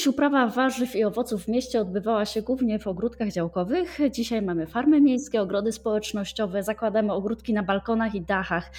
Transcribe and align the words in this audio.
Kiedyś 0.00 0.14
uprawa 0.14 0.46
warzyw 0.46 0.96
i 0.96 1.04
owoców 1.04 1.44
w 1.44 1.48
mieście 1.48 1.80
odbywała 1.80 2.24
się 2.24 2.42
głównie 2.42 2.78
w 2.78 2.86
ogródkach 2.86 3.32
działkowych. 3.32 3.98
Dzisiaj 4.10 4.42
mamy 4.42 4.66
farmy 4.66 5.00
miejskie, 5.00 5.42
ogrody 5.42 5.72
społecznościowe, 5.72 6.62
zakładamy 6.62 7.12
ogródki 7.12 7.52
na 7.52 7.62
balkonach 7.62 8.14
i 8.14 8.20
dachach. 8.20 8.70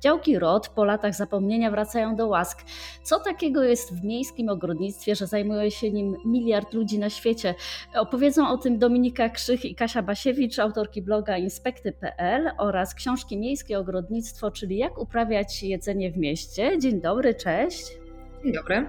Działki 0.00 0.38
ROD 0.38 0.68
po 0.68 0.84
latach 0.84 1.14
zapomnienia 1.14 1.70
wracają 1.70 2.16
do 2.16 2.26
łask. 2.26 2.64
Co 3.02 3.20
takiego 3.20 3.62
jest 3.62 3.94
w 3.94 4.04
miejskim 4.04 4.48
ogrodnictwie, 4.48 5.14
że 5.14 5.26
zajmuje 5.26 5.70
się 5.70 5.90
nim 5.90 6.16
miliard 6.24 6.72
ludzi 6.74 6.98
na 6.98 7.10
świecie? 7.10 7.54
Opowiedzą 7.94 8.48
o 8.48 8.58
tym 8.58 8.78
Dominika 8.78 9.28
Krzych 9.28 9.64
i 9.64 9.74
Kasia 9.74 10.02
Basiewicz, 10.02 10.58
autorki 10.58 11.02
bloga 11.02 11.38
inspekty.pl 11.38 12.50
oraz 12.58 12.94
książki 12.94 13.38
Miejskie 13.38 13.78
Ogrodnictwo, 13.78 14.50
czyli 14.50 14.76
jak 14.76 14.98
uprawiać 14.98 15.62
jedzenie 15.62 16.12
w 16.12 16.16
mieście. 16.16 16.78
Dzień 16.78 17.00
dobry, 17.00 17.34
cześć. 17.34 17.86
Dzień 18.44 18.52
dobry. 18.52 18.86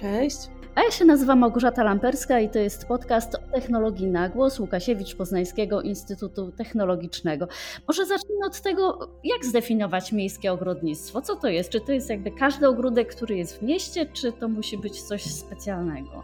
Cześć. 0.00 0.61
A 0.74 0.82
ja 0.82 0.90
się 0.90 1.04
nazywam 1.04 1.38
Małgorzata 1.38 1.84
Lamperska 1.84 2.40
i 2.40 2.48
to 2.48 2.58
jest 2.58 2.86
podcast 2.86 3.34
o 3.34 3.38
technologii 3.38 4.06
na 4.06 4.28
głos 4.28 4.58
Łukasiewicz 4.58 5.14
Poznańskiego 5.14 5.82
Instytutu 5.82 6.52
Technologicznego. 6.52 7.48
Może 7.88 8.06
zacznijmy 8.06 8.46
od 8.46 8.60
tego, 8.60 9.08
jak 9.24 9.44
zdefiniować 9.44 10.12
miejskie 10.12 10.52
ogrodnictwo? 10.52 11.22
Co 11.22 11.36
to 11.36 11.48
jest? 11.48 11.70
Czy 11.70 11.80
to 11.80 11.92
jest 11.92 12.10
jakby 12.10 12.30
każdy 12.30 12.68
ogródek, 12.68 13.14
który 13.14 13.36
jest 13.36 13.58
w 13.58 13.62
mieście, 13.62 14.06
czy 14.06 14.32
to 14.32 14.48
musi 14.48 14.78
być 14.78 15.02
coś 15.02 15.24
specjalnego? 15.24 16.22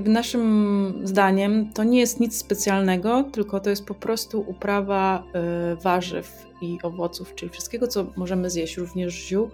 Naszym 0.00 1.00
zdaniem 1.04 1.72
to 1.72 1.84
nie 1.84 2.00
jest 2.00 2.20
nic 2.20 2.36
specjalnego, 2.36 3.24
tylko 3.32 3.60
to 3.60 3.70
jest 3.70 3.86
po 3.86 3.94
prostu 3.94 4.44
uprawa 4.46 5.22
y, 5.72 5.76
warzyw 5.76 6.46
i 6.62 6.78
owoców, 6.82 7.34
czyli 7.34 7.50
wszystkiego, 7.50 7.86
co 7.86 8.06
możemy 8.16 8.50
zjeść, 8.50 8.76
również 8.76 9.14
ziół, 9.14 9.50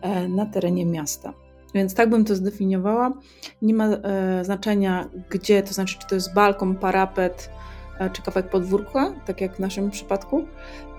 e, 0.00 0.28
na 0.28 0.46
terenie 0.46 0.86
miasta. 0.86 1.32
Więc 1.74 1.94
tak 1.94 2.10
bym 2.10 2.24
to 2.24 2.34
zdefiniowała. 2.34 3.12
Nie 3.62 3.74
ma 3.74 3.86
e, 3.86 4.44
znaczenia 4.44 5.08
gdzie, 5.30 5.62
to 5.62 5.74
znaczy 5.74 5.98
czy 5.98 6.06
to 6.06 6.14
jest 6.14 6.34
balkon, 6.34 6.76
parapet, 6.76 7.50
e, 7.98 8.10
czy 8.10 8.22
kawałek 8.22 8.50
podwórka, 8.50 9.12
tak 9.26 9.40
jak 9.40 9.56
w 9.56 9.58
naszym 9.58 9.90
przypadku. 9.90 10.44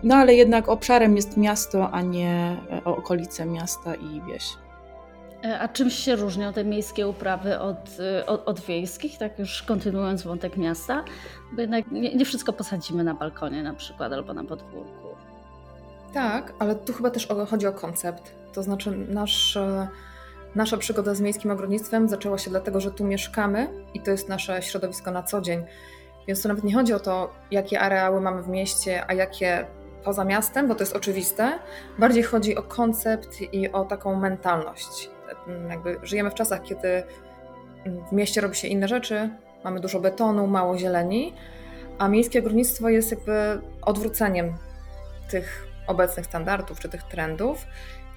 No 0.03 0.15
ale 0.15 0.33
jednak 0.33 0.69
obszarem 0.69 1.15
jest 1.15 1.37
miasto, 1.37 1.91
a 1.91 2.01
nie 2.01 2.57
e, 2.71 2.83
okolice 2.83 3.45
miasta 3.45 3.95
i 3.95 4.21
wieś. 4.27 4.43
E, 5.43 5.59
a 5.59 5.67
czymś 5.67 5.93
się 5.93 6.15
różnią 6.15 6.53
te 6.53 6.63
miejskie 6.65 7.07
uprawy 7.07 7.59
od, 7.59 7.97
e, 7.99 8.25
od, 8.25 8.47
od, 8.47 8.59
wiejskich, 8.59 9.17
tak 9.17 9.39
już 9.39 9.63
kontynuując 9.63 10.23
wątek 10.23 10.57
miasta? 10.57 11.03
Bo 11.53 11.61
jednak 11.61 11.91
nie, 11.91 12.15
nie 12.15 12.25
wszystko 12.25 12.53
posadzimy 12.53 13.03
na 13.03 13.13
balkonie 13.13 13.63
na 13.63 13.73
przykład 13.73 14.13
albo 14.13 14.33
na 14.33 14.43
podwórku. 14.43 15.07
Tak, 16.13 16.53
ale 16.59 16.75
tu 16.75 16.93
chyba 16.93 17.09
też 17.09 17.27
chodzi 17.49 17.67
o 17.67 17.73
koncept. 17.73 18.35
To 18.53 18.63
znaczy 18.63 18.91
nasz 18.91 19.57
Nasza 20.55 20.77
przygoda 20.77 21.15
z 21.15 21.21
miejskim 21.21 21.51
ogrodnictwem 21.51 22.09
zaczęła 22.09 22.37
się 22.37 22.49
dlatego, 22.49 22.79
że 22.79 22.91
tu 22.91 23.03
mieszkamy 23.03 23.67
i 23.93 24.01
to 24.01 24.11
jest 24.11 24.29
nasze 24.29 24.61
środowisko 24.61 25.11
na 25.11 25.23
co 25.23 25.41
dzień. 25.41 25.63
Więc 26.27 26.41
to 26.41 26.49
nawet 26.49 26.63
nie 26.63 26.73
chodzi 26.73 26.93
o 26.93 26.99
to, 26.99 27.33
jakie 27.51 27.79
areały 27.79 28.21
mamy 28.21 28.43
w 28.43 28.47
mieście, 28.47 29.03
a 29.07 29.13
jakie 29.13 29.65
poza 30.03 30.25
miastem, 30.25 30.67
bo 30.67 30.75
to 30.75 30.81
jest 30.81 30.95
oczywiste. 30.95 31.59
Bardziej 31.99 32.23
chodzi 32.23 32.55
o 32.55 32.63
koncept 32.63 33.41
i 33.41 33.71
o 33.71 33.85
taką 33.85 34.15
mentalność. 34.15 35.09
Jakby 35.69 35.97
żyjemy 36.03 36.31
w 36.31 36.33
czasach, 36.33 36.61
kiedy 36.63 37.03
w 38.09 38.11
mieście 38.11 38.41
robi 38.41 38.55
się 38.55 38.67
inne 38.67 38.87
rzeczy, 38.87 39.29
mamy 39.63 39.79
dużo 39.79 39.99
betonu, 39.99 40.47
mało 40.47 40.77
zieleni, 40.77 41.33
a 41.97 42.07
miejskie 42.07 42.39
ogrodnictwo 42.39 42.89
jest 42.89 43.11
jakby 43.11 43.61
odwróceniem 43.81 44.53
tych 45.29 45.67
obecnych 45.87 46.25
standardów 46.25 46.79
czy 46.79 46.89
tych 46.89 47.03
trendów 47.03 47.65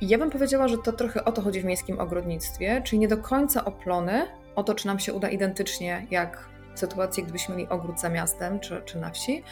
i 0.05 0.09
ja 0.09 0.19
bym 0.19 0.31
powiedziała, 0.31 0.69
że 0.69 0.79
to 0.79 0.93
trochę 0.93 1.25
o 1.25 1.33
to 1.33 1.43
chodzi 1.43 1.61
w 1.61 1.65
miejskim 1.65 2.01
ogrodnictwie, 2.01 2.83
czyli 2.85 2.99
nie 2.99 3.09
do 3.09 3.17
końca 3.17 3.65
oplony 3.65 4.27
o 4.55 4.63
to, 4.63 4.75
czy 4.75 4.87
nam 4.87 4.99
się 4.99 5.13
uda 5.13 5.29
identycznie 5.29 6.07
jak 6.11 6.49
w 6.75 6.79
sytuacji, 6.79 7.23
gdybyśmy 7.23 7.57
mieli 7.57 7.69
ogród 7.69 8.01
za 8.01 8.09
miastem 8.09 8.61
czy, 8.61 8.83
czy 8.85 8.99
na 8.99 9.11
wsi, 9.11 9.43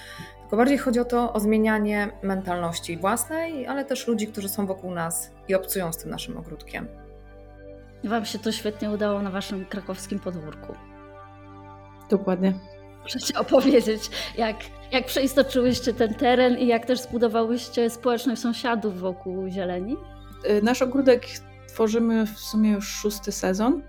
tylko 0.40 0.56
bardziej 0.56 0.78
chodzi 0.78 1.00
o 1.00 1.04
to, 1.04 1.32
o 1.32 1.40
zmienianie 1.40 2.08
mentalności 2.22 2.96
własnej, 2.96 3.66
ale 3.66 3.84
też 3.84 4.06
ludzi, 4.06 4.26
którzy 4.26 4.48
są 4.48 4.66
wokół 4.66 4.90
nas 4.90 5.30
i 5.48 5.54
obcują 5.54 5.92
z 5.92 5.96
tym 5.96 6.10
naszym 6.10 6.36
ogródkiem. 6.36 6.88
Wam 8.04 8.24
się 8.24 8.38
to 8.38 8.52
świetnie 8.52 8.90
udało 8.90 9.22
na 9.22 9.30
waszym 9.30 9.64
krakowskim 9.64 10.18
podwórku. 10.18 10.74
Dokładnie. 12.10 12.52
Możecie 13.02 13.38
opowiedzieć, 13.38 14.10
jak, 14.38 14.56
jak 14.92 15.06
przeistoczyłyście 15.06 15.94
ten 15.94 16.14
teren 16.14 16.58
i 16.58 16.66
jak 16.66 16.86
też 16.86 17.00
zbudowałyście 17.00 17.90
społeczność 17.90 18.42
sąsiadów 18.42 19.00
wokół 19.00 19.48
zieleni? 19.48 19.96
Y, 20.50 20.62
nasz 20.62 20.82
ogródek 20.82 21.26
tworzymy 21.68 22.26
w 22.26 22.38
sumie 22.38 22.70
już 22.70 22.88
szósty 22.88 23.32
sezon. 23.32 23.82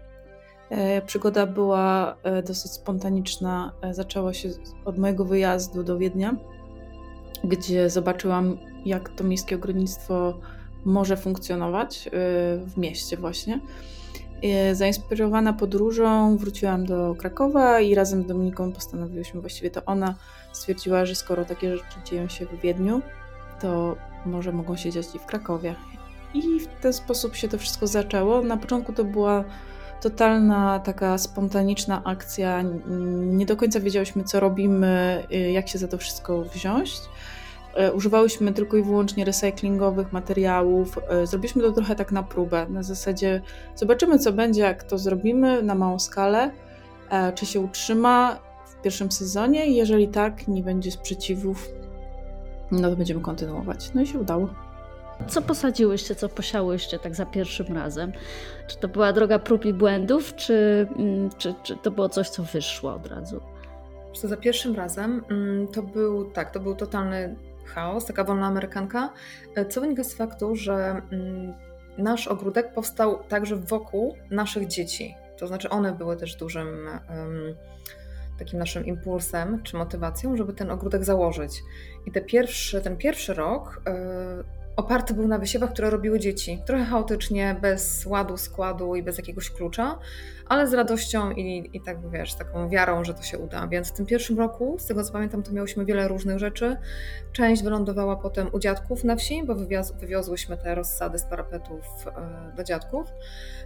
E, 0.73 1.01
przygoda 1.01 1.47
była 1.47 2.15
e, 2.23 2.43
dosyć 2.43 2.71
spontaniczna. 2.71 3.73
E, 3.81 3.93
zaczęła 3.93 4.33
się 4.33 4.49
od 4.85 4.97
mojego 4.97 5.25
wyjazdu 5.25 5.83
do 5.83 5.97
Wiednia, 5.97 6.35
gdzie 7.43 7.89
zobaczyłam, 7.89 8.57
jak 8.85 9.09
to 9.09 9.23
miejskie 9.23 9.55
ogrodnictwo 9.55 10.39
może 10.85 11.17
funkcjonować 11.17 12.09
w 12.65 12.77
mieście 12.77 13.17
właśnie. 13.17 13.59
Zainspirowana 14.73 15.53
podróżą 15.53 16.37
wróciłam 16.37 16.85
do 16.85 17.15
Krakowa 17.15 17.79
i 17.79 17.95
razem 17.95 18.23
z 18.23 18.25
Dominiką 18.25 18.71
postanowiłyśmy, 18.71 19.41
właściwie 19.41 19.71
to 19.71 19.85
ona 19.85 20.15
stwierdziła, 20.51 21.05
że 21.05 21.15
skoro 21.15 21.45
takie 21.45 21.77
rzeczy 21.77 21.99
dzieją 22.05 22.27
się 22.27 22.45
w 22.45 22.61
Wiedniu, 22.61 23.01
to 23.61 23.95
może 24.25 24.51
mogą 24.51 24.75
się 24.75 24.91
dziać 24.91 25.15
i 25.15 25.19
w 25.19 25.25
Krakowie. 25.25 25.75
I 26.33 26.59
w 26.59 26.67
ten 26.67 26.93
sposób 26.93 27.35
się 27.35 27.47
to 27.47 27.57
wszystko 27.57 27.87
zaczęło. 27.87 28.41
Na 28.41 28.57
początku 28.57 28.93
to 28.93 29.03
była 29.03 29.43
totalna 30.01 30.79
taka 30.79 31.17
spontaniczna 31.17 32.03
akcja. 32.03 32.63
Nie 33.15 33.45
do 33.45 33.57
końca 33.57 33.79
wiedziałyśmy, 33.79 34.23
co 34.23 34.39
robimy, 34.39 35.23
y, 35.31 35.51
jak 35.51 35.69
się 35.69 35.79
za 35.79 35.87
to 35.87 35.97
wszystko 35.97 36.41
wziąć. 36.41 36.91
Y, 37.89 37.93
używałyśmy 37.93 38.53
tylko 38.53 38.77
i 38.77 38.83
wyłącznie 38.83 39.25
recyklingowych 39.25 40.13
materiałów. 40.13 40.99
Y, 41.23 41.27
zrobiliśmy 41.27 41.63
to 41.63 41.71
trochę 41.71 41.95
tak 41.95 42.11
na 42.11 42.23
próbę. 42.23 42.65
Na 42.69 42.83
zasadzie 42.83 43.41
zobaczymy, 43.75 44.19
co 44.19 44.33
będzie, 44.33 44.61
jak 44.61 44.83
to 44.83 44.97
zrobimy 44.97 45.63
na 45.63 45.75
małą 45.75 45.99
skalę, 45.99 46.51
e, 47.09 47.33
czy 47.33 47.45
się 47.45 47.59
utrzyma 47.59 48.39
w 48.67 48.81
pierwszym 48.81 49.11
sezonie. 49.11 49.65
Jeżeli 49.65 50.07
tak, 50.07 50.47
nie 50.47 50.63
będzie 50.63 50.91
sprzeciwów, 50.91 51.69
no 52.71 52.89
to 52.89 52.95
będziemy 52.95 53.21
kontynuować. 53.21 53.91
No 53.93 54.01
i 54.01 54.07
się 54.07 54.19
udało. 54.19 54.62
Co 55.27 55.41
posadziłyście, 55.41 56.15
co 56.15 56.29
posiałyście 56.29 56.99
tak 56.99 57.15
za 57.15 57.25
pierwszym 57.25 57.75
razem? 57.75 58.11
Czy 58.67 58.77
to 58.77 58.87
była 58.87 59.13
droga 59.13 59.39
prób 59.39 59.65
i 59.65 59.73
błędów, 59.73 60.35
czy, 60.35 60.87
mm, 60.97 61.29
czy, 61.37 61.53
czy 61.63 61.77
to 61.77 61.91
było 61.91 62.09
coś, 62.09 62.29
co 62.29 62.43
wyszło 62.43 62.93
od 62.93 63.07
razu? 63.07 63.41
Co 64.13 64.27
za 64.27 64.37
pierwszym 64.37 64.75
razem 64.75 65.23
mm, 65.31 65.67
to 65.67 65.83
był 65.83 66.31
tak, 66.31 66.51
to 66.51 66.59
był 66.59 66.75
totalny 66.75 67.35
chaos, 67.65 68.05
taka 68.05 68.23
wolna 68.23 68.47
amerykanka, 68.47 69.13
e, 69.55 69.65
co 69.65 69.81
wynika 69.81 70.03
z 70.03 70.13
faktu, 70.13 70.55
że 70.55 71.01
mm, 71.11 71.53
nasz 71.97 72.27
ogródek 72.27 72.73
powstał 72.73 73.23
także 73.23 73.55
wokół 73.55 74.15
naszych 74.31 74.67
dzieci. 74.67 75.15
To 75.37 75.47
znaczy 75.47 75.69
one 75.69 75.93
były 75.93 76.17
też 76.17 76.35
dużym 76.35 76.87
takim 78.39 78.59
naszym 78.59 78.85
impulsem 78.85 79.63
czy 79.63 79.77
motywacją, 79.77 80.37
żeby 80.37 80.53
ten 80.53 80.71
ogródek 80.71 81.03
założyć. 81.03 81.63
I 82.05 82.11
te 82.11 82.21
pierwszy, 82.21 82.81
ten 82.81 82.97
pierwszy 82.97 83.33
rok 83.33 83.81
yy, 83.85 84.62
oparty 84.75 85.13
był 85.13 85.27
na 85.27 85.37
wysiewach, 85.37 85.69
które 85.69 85.89
robiły 85.89 86.19
dzieci. 86.19 86.61
Trochę 86.65 86.85
chaotycznie, 86.85 87.55
bez 87.61 88.05
ładu, 88.05 88.37
składu 88.37 88.95
i 88.95 89.03
bez 89.03 89.17
jakiegoś 89.17 89.49
klucza, 89.49 89.99
ale 90.47 90.67
z 90.67 90.73
radością 90.73 91.31
i, 91.31 91.69
i 91.73 91.81
tak 91.81 92.09
wiesz, 92.09 92.33
taką 92.33 92.69
wiarą, 92.69 93.03
że 93.03 93.13
to 93.13 93.23
się 93.23 93.37
uda. 93.37 93.67
Więc 93.67 93.89
w 93.89 93.91
tym 93.91 94.05
pierwszym 94.05 94.39
roku, 94.39 94.75
z 94.79 94.85
tego 94.85 95.03
co 95.03 95.13
pamiętam, 95.13 95.43
to 95.43 95.51
miałyśmy 95.51 95.85
wiele 95.85 96.07
różnych 96.07 96.39
rzeczy. 96.39 96.77
Część 97.31 97.63
wylądowała 97.63 98.15
potem 98.15 98.49
u 98.51 98.59
dziadków 98.59 99.03
na 99.03 99.15
wsi, 99.15 99.43
bo 99.43 99.55
wywiozłyśmy 99.99 100.57
te 100.57 100.75
rozsady 100.75 101.19
z 101.19 101.23
parapetów 101.23 101.85
e, 102.07 102.55
do 102.55 102.63
dziadków. 102.63 103.07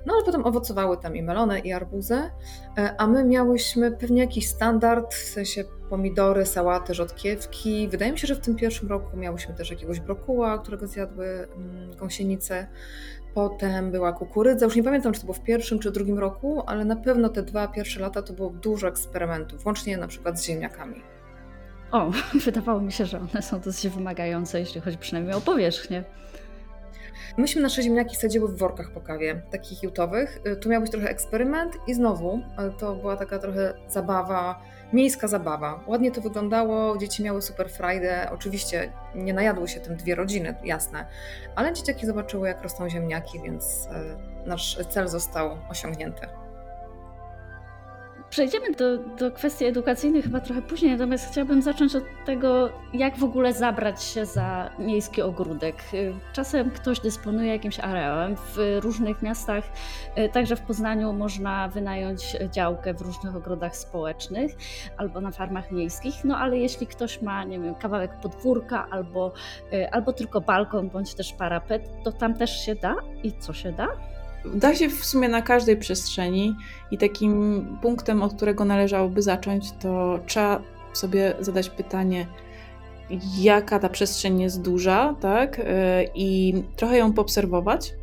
No 0.05 0.13
ale 0.13 0.23
potem 0.25 0.45
owocowały 0.45 0.97
tam 0.97 1.15
i 1.15 1.23
melony, 1.23 1.59
i 1.59 1.73
arbuzy, 1.73 2.15
e, 2.77 2.95
a 2.97 3.07
my 3.07 3.23
miałyśmy 3.23 3.91
pewnie 3.91 4.21
jakiś 4.21 4.49
standard, 4.49 5.13
w 5.13 5.29
sensie 5.29 5.63
pomidory, 5.89 6.45
sałaty, 6.45 6.93
rzodkiewki. 6.93 7.87
Wydaje 7.87 8.11
mi 8.11 8.19
się, 8.19 8.27
że 8.27 8.35
w 8.35 8.39
tym 8.39 8.55
pierwszym 8.55 8.89
roku 8.89 9.17
miałyśmy 9.17 9.53
też 9.53 9.71
jakiegoś 9.71 9.99
brokuła, 9.99 10.57
którego 10.57 10.87
zjadły 10.87 11.27
mm, 11.27 11.95
gąsienice. 11.95 12.67
Potem 13.33 13.91
była 13.91 14.13
kukurydza. 14.13 14.65
Już 14.65 14.75
nie 14.75 14.83
pamiętam, 14.83 15.13
czy 15.13 15.19
to 15.19 15.25
było 15.25 15.37
w 15.37 15.43
pierwszym 15.43 15.79
czy 15.79 15.91
drugim 15.91 16.19
roku, 16.19 16.63
ale 16.65 16.85
na 16.85 16.95
pewno 16.95 17.29
te 17.29 17.43
dwa 17.43 17.67
pierwsze 17.67 17.99
lata 17.99 18.21
to 18.21 18.33
było 18.33 18.49
dużo 18.49 18.87
eksperymentów, 18.87 19.65
łącznie 19.65 19.97
na 19.97 20.07
przykład 20.07 20.39
z 20.39 20.45
ziemniakami. 20.45 21.01
O, 21.91 22.11
wydawało 22.45 22.81
mi 22.81 22.91
się, 22.91 23.05
że 23.05 23.19
one 23.19 23.41
są 23.41 23.59
dosyć 23.59 23.93
wymagające, 23.93 24.59
jeśli 24.59 24.81
chodzi 24.81 24.97
przynajmniej 24.97 25.35
o 25.35 25.41
powierzchnię. 25.41 26.03
Myśmy 27.37 27.61
nasze 27.61 27.83
ziemniaki 27.83 28.15
sadziły 28.15 28.47
w 28.47 28.57
workach 28.57 28.91
po 28.91 29.01
kawie, 29.01 29.41
takich 29.51 29.83
jutowych. 29.83 30.41
Y, 30.47 30.55
tu 30.55 30.69
miał 30.69 30.81
być 30.81 30.91
trochę 30.91 31.09
eksperyment 31.09 31.73
i 31.87 31.93
znowu 31.93 32.37
y, 32.37 32.41
to 32.79 32.95
była 32.95 33.17
taka 33.17 33.39
trochę 33.39 33.73
zabawa, 33.87 34.61
miejska 34.93 35.27
zabawa. 35.27 35.83
Ładnie 35.87 36.11
to 36.11 36.21
wyglądało, 36.21 36.97
dzieci 36.97 37.23
miały 37.23 37.41
super 37.41 37.69
frajdę. 37.69 38.29
Oczywiście 38.31 38.91
nie 39.15 39.33
najadły 39.33 39.67
się 39.67 39.79
tym 39.79 39.95
dwie 39.95 40.15
rodziny, 40.15 40.55
jasne, 40.63 41.05
ale 41.55 41.73
dzieciaki 41.73 42.05
zobaczyły, 42.05 42.47
jak 42.47 42.63
rosną 42.63 42.89
ziemniaki, 42.89 43.39
więc 43.43 43.85
y, 44.45 44.47
nasz 44.49 44.79
cel 44.89 45.07
został 45.07 45.57
osiągnięty. 45.69 46.27
Przejdziemy 48.29 48.71
do, 48.71 48.97
do 48.97 49.31
kwestii 49.31 49.65
edukacyjnych 49.65 50.25
chyba 50.25 50.39
trochę 50.39 50.61
później, 50.61 50.91
natomiast 50.91 51.31
chciałabym 51.31 51.61
zacząć 51.61 51.95
od 51.95 52.03
tego, 52.25 52.69
jak 52.93 53.17
w 53.17 53.23
ogóle 53.23 53.53
zabrać 53.53 54.03
się 54.03 54.25
za 54.25 54.69
miejski 54.79 55.21
ogródek. 55.21 55.75
Czasem 56.33 56.71
ktoś 56.71 56.99
dysponuje 56.99 57.51
jakimś 57.51 57.79
areałem. 57.79 58.35
W 58.35 58.77
różnych 58.81 59.21
miastach, 59.21 59.63
także 60.33 60.55
w 60.55 60.61
Poznaniu, 60.61 61.13
można 61.13 61.67
wynająć 61.67 62.37
działkę 62.51 62.93
w 62.93 63.01
różnych 63.01 63.35
ogrodach 63.35 63.75
społecznych 63.75 64.51
albo 64.97 65.21
na 65.21 65.31
farmach 65.31 65.71
miejskich. 65.71 66.15
No 66.23 66.37
ale 66.37 66.57
jeśli 66.57 66.87
ktoś 66.87 67.21
ma, 67.21 67.43
nie 67.43 67.59
wiem, 67.59 67.75
kawałek 67.75 68.11
podwórka 68.21 68.87
albo, 68.89 69.33
albo 69.91 70.13
tylko 70.13 70.41
balkon 70.41 70.89
bądź 70.89 71.15
też 71.15 71.33
parapet, 71.33 71.89
to 72.03 72.11
tam 72.11 72.33
też 72.33 72.65
się 72.65 72.75
da 72.75 72.95
i 73.23 73.31
co 73.31 73.53
się 73.53 73.71
da? 73.71 73.87
Da 74.55 74.75
się 74.75 74.89
w 74.89 75.05
sumie 75.05 75.29
na 75.29 75.41
każdej 75.41 75.77
przestrzeni 75.77 76.55
i 76.91 76.97
takim 76.97 77.65
punktem, 77.81 78.23
od 78.23 78.33
którego 78.33 78.65
należałoby 78.65 79.21
zacząć, 79.21 79.71
to 79.71 80.19
trzeba 80.25 80.61
sobie 80.93 81.33
zadać 81.39 81.69
pytanie, 81.69 82.27
jaka 83.39 83.79
ta 83.79 83.89
przestrzeń 83.89 84.41
jest 84.41 84.61
duża, 84.61 85.15
tak? 85.19 85.59
E, 85.59 86.03
I 86.15 86.53
trochę 86.75 86.97
ją 86.97 87.13
poobserwować, 87.13 87.93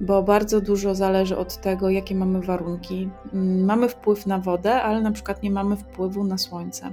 bo 0.00 0.22
bardzo 0.22 0.60
dużo 0.60 0.94
zależy 0.94 1.36
od 1.36 1.56
tego, 1.56 1.90
jakie 1.90 2.14
mamy 2.14 2.40
warunki. 2.40 3.10
Mm, 3.32 3.64
mamy 3.64 3.88
wpływ 3.88 4.26
na 4.26 4.38
wodę, 4.38 4.82
ale 4.82 5.00
na 5.00 5.12
przykład 5.12 5.42
nie 5.42 5.50
mamy 5.50 5.76
wpływu 5.76 6.24
na 6.24 6.38
słońce. 6.38 6.92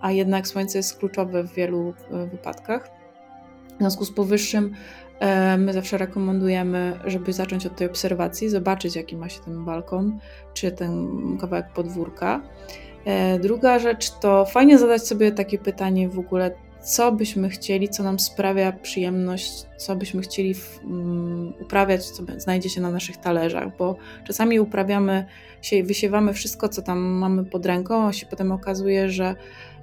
A 0.00 0.12
jednak 0.12 0.48
słońce 0.48 0.78
jest 0.78 0.98
kluczowe 0.98 1.42
w 1.44 1.54
wielu 1.54 1.94
e, 2.10 2.26
wypadkach. 2.26 2.90
W 3.74 3.78
związku 3.78 4.04
z 4.04 4.12
powyższym 4.12 4.74
my 5.58 5.72
zawsze 5.72 5.98
rekomendujemy, 5.98 6.98
żeby 7.04 7.32
zacząć 7.32 7.66
od 7.66 7.76
tej 7.76 7.86
obserwacji, 7.86 8.48
zobaczyć, 8.48 8.96
jaki 8.96 9.16
ma 9.16 9.28
się 9.28 9.40
ten 9.40 9.64
balkon, 9.64 10.18
czy 10.54 10.72
ten 10.72 11.08
kawałek 11.40 11.66
podwórka. 11.74 12.42
E, 13.04 13.38
druga 13.38 13.78
rzecz 13.78 14.10
to 14.10 14.44
fajnie 14.44 14.78
zadać 14.78 15.06
sobie 15.06 15.32
takie 15.32 15.58
pytanie 15.58 16.08
w 16.08 16.18
ogóle, 16.18 16.50
co 16.86 17.12
byśmy 17.12 17.48
chcieli, 17.48 17.88
co 17.88 18.02
nam 18.02 18.18
sprawia 18.18 18.72
przyjemność, 18.72 19.66
co 19.76 19.96
byśmy 19.96 20.22
chcieli 20.22 20.54
um, 20.84 21.52
uprawiać, 21.60 22.10
co 22.10 22.22
znajdzie 22.36 22.68
się 22.68 22.80
na 22.80 22.90
naszych 22.90 23.16
talerzach, 23.16 23.76
bo 23.76 23.96
czasami 24.26 24.60
uprawiamy 24.60 25.26
się, 25.62 25.82
wysiewamy 25.82 26.32
wszystko, 26.32 26.68
co 26.68 26.82
tam 26.82 26.98
mamy 26.98 27.44
pod 27.44 27.66
ręką, 27.66 28.06
a 28.06 28.12
się 28.12 28.26
potem 28.26 28.52
okazuje, 28.52 29.10
że 29.10 29.34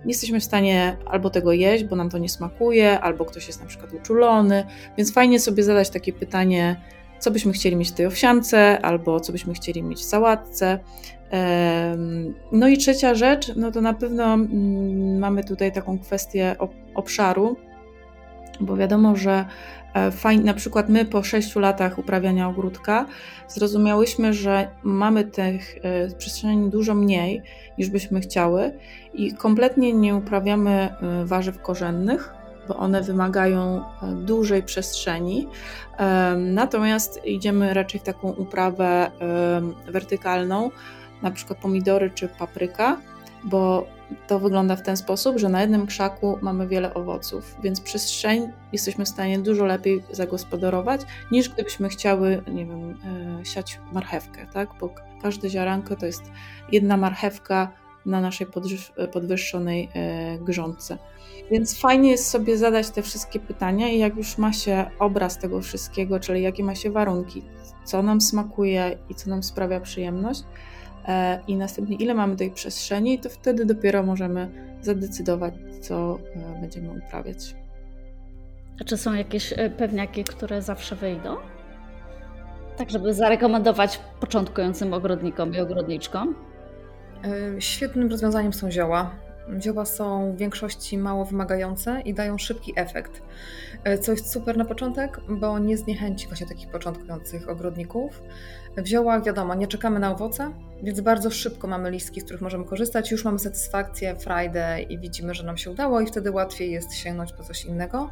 nie 0.06 0.12
jesteśmy 0.12 0.40
w 0.40 0.44
stanie 0.44 0.98
albo 1.06 1.30
tego 1.30 1.52
jeść, 1.52 1.84
bo 1.84 1.96
nam 1.96 2.10
to 2.10 2.18
nie 2.18 2.30
smakuje, 2.30 3.00
albo 3.00 3.26
ktoś 3.26 3.48
jest 3.48 3.62
na 3.62 3.66
przykład 3.66 3.94
uczulony, 3.94 4.64
więc 4.98 5.14
fajnie 5.14 5.40
sobie 5.40 5.64
zadać 5.64 5.90
takie 5.90 6.14
pytanie, 6.14 6.82
co 7.20 7.32
byśmy 7.32 7.54
chcieli 7.54 7.76
mieć 7.76 7.90
w 7.90 7.94
tej 7.94 8.06
owsiance, 8.06 8.82
albo 8.82 9.20
co 9.20 9.32
byśmy 9.32 9.54
chcieli 9.54 9.84
mieć 9.84 10.00
w 10.00 10.04
sałatce. 10.04 10.80
No 12.52 12.68
i 12.68 12.78
trzecia 12.78 13.16
rzecz, 13.16 13.56
no 13.56 13.72
to 13.72 13.82
na 13.82 13.94
pewno 13.94 14.24
mm, 14.24 15.20
mamy 15.20 15.44
tutaj 15.44 15.72
taką 15.72 16.00
kwestię 16.00 16.56
obszaru, 16.96 17.58
bo 18.60 18.78
wiadomo, 18.78 19.16
że 19.16 19.46
E, 19.94 20.12
fajnie, 20.12 20.44
na 20.44 20.54
przykład 20.54 20.90
my 20.90 21.06
po 21.06 21.24
6 21.24 21.56
latach 21.56 21.98
uprawiania 21.98 22.48
ogródka 22.48 23.06
zrozumiałyśmy, 23.48 24.34
że 24.34 24.68
mamy 24.84 25.24
tych 25.24 25.78
e, 25.82 26.16
przestrzeni 26.18 26.70
dużo 26.70 26.96
mniej 26.96 27.42
niż 27.78 27.90
byśmy 27.90 28.22
chciały 28.22 28.72
i 29.14 29.34
kompletnie 29.34 29.94
nie 29.94 30.16
uprawiamy 30.16 30.72
e, 30.72 31.26
warzyw 31.26 31.62
korzennych, 31.62 32.34
bo 32.68 32.78
one 32.78 33.02
wymagają 33.02 33.84
dużej 34.16 34.64
przestrzeni. 34.64 35.48
Natomiast 36.38 37.26
idziemy 37.26 37.74
raczej 37.74 38.00
w 38.00 38.04
taką 38.04 38.32
uprawę 38.32 39.12
wertykalną, 39.88 40.72
na 41.22 41.32
przykład 41.32 41.60
pomidory 41.60 42.12
czy 42.16 42.28
papryka, 42.28 42.98
bo 43.44 43.88
to 44.28 44.40
wygląda 44.40 44.76
w 44.76 44.82
ten 44.82 44.98
sposób, 44.98 45.38
że 45.40 45.50
na 45.50 45.62
jednym 45.62 45.88
krzaku 45.88 46.40
mamy 46.42 46.68
wiele 46.68 46.94
owoców, 46.94 47.56
więc 47.64 47.82
przestrzeń 47.82 48.52
jesteśmy 48.72 49.06
w 49.06 49.10
stanie 49.10 49.40
dużo 49.40 49.66
lepiej 49.66 50.04
zagospodarować, 50.12 51.02
niż 51.32 51.50
gdybyśmy 51.50 51.90
chciały, 51.90 52.44
nie 52.48 52.66
wiem, 52.66 53.00
e, 53.42 53.46
siać 53.46 53.80
marchewkę, 53.94 54.48
tak? 54.54 54.70
Bo 54.80 54.94
każde 55.22 55.50
ziaranko 55.50 55.96
to 55.96 56.06
jest 56.06 56.24
jedna 56.72 56.98
marchewka 56.98 57.72
na 58.06 58.22
naszej 58.22 58.48
podwyższonej 59.12 59.90
e, 59.94 60.38
grządce. 60.38 60.98
Więc 61.52 61.80
fajnie 61.80 62.12
jest 62.12 62.30
sobie 62.30 62.58
zadać 62.58 62.90
te 62.90 63.02
wszystkie 63.02 63.40
pytania 63.40 63.90
i 63.90 64.00
jak 64.00 64.16
już 64.16 64.38
ma 64.38 64.54
się 64.54 64.86
obraz 65.00 65.38
tego 65.38 65.62
wszystkiego, 65.62 66.20
czyli 66.20 66.42
jakie 66.42 66.64
ma 66.64 66.76
się 66.76 66.92
warunki, 66.92 67.44
co 67.86 68.04
nam 68.04 68.22
smakuje 68.22 68.98
i 69.10 69.16
co 69.16 69.30
nam 69.30 69.44
sprawia 69.44 69.80
przyjemność, 69.80 70.44
E, 70.44 70.73
i 71.48 71.56
następnie 71.56 71.96
ile 71.96 72.14
mamy 72.14 72.36
tej 72.36 72.52
przestrzeni, 72.52 73.20
to 73.20 73.30
wtedy 73.30 73.66
dopiero 73.66 74.04
możemy 74.04 74.50
zadecydować, 74.82 75.54
co 75.82 76.20
e, 76.36 76.62
będziemy 76.62 76.92
uprawiać. 76.92 77.56
A 78.82 78.84
czy 78.84 78.98
są 78.98 79.14
jakieś 79.14 79.54
e, 79.54 79.70
pewniaki, 79.70 80.24
które 80.24 80.62
zawsze 80.62 80.96
wyjdą? 80.96 81.36
Tak, 82.78 82.90
żeby 82.90 83.14
zarekomendować 83.14 84.00
początkującym 84.20 84.94
ogrodnikom 84.94 85.56
i 85.56 85.60
ogrodniczkom? 85.60 86.36
Świetnym 87.60 88.10
rozwiązaniem 88.12 88.54
są 88.54 88.72
zioła. 88.72 89.12
Zioła 89.62 89.86
są 89.86 90.32
w 90.32 90.38
większości 90.38 90.98
mało 90.98 91.26
wymagające 91.26 92.02
i 92.02 92.14
dają 92.14 92.38
szybki 92.38 92.74
efekt. 92.76 93.22
Co 94.02 94.12
jest 94.12 94.32
super 94.32 94.58
na 94.58 94.66
początek, 94.66 95.20
bo 95.30 95.60
nie 95.60 95.78
zniechęci 95.78 96.28
właśnie 96.28 96.48
takich 96.48 96.72
początkujących 96.72 97.50
ogrodników. 97.50 98.22
W 98.78 98.86
ziołach, 98.86 99.24
wiadomo, 99.24 99.56
nie 99.56 99.68
czekamy 99.68 100.00
na 100.00 100.12
owoce, 100.12 100.52
więc 100.84 101.02
bardzo 101.02 101.32
szybko 101.32 101.68
mamy 101.68 101.92
listki, 101.92 102.22
z 102.22 102.24
których 102.24 102.42
możemy 102.42 102.66
korzystać. 102.66 103.12
Już 103.12 103.26
mamy 103.26 103.40
satysfakcję, 103.40 104.16
frajdę 104.16 104.82
i 104.82 105.00
widzimy, 105.00 105.34
że 105.34 105.44
nam 105.44 105.58
się 105.58 105.72
udało, 105.72 106.02
i 106.02 106.08
wtedy 106.08 106.32
łatwiej 106.32 106.72
jest 106.72 106.94
sięgnąć 106.94 107.34
po 107.34 107.44
coś 107.44 107.66
innego. 107.66 108.10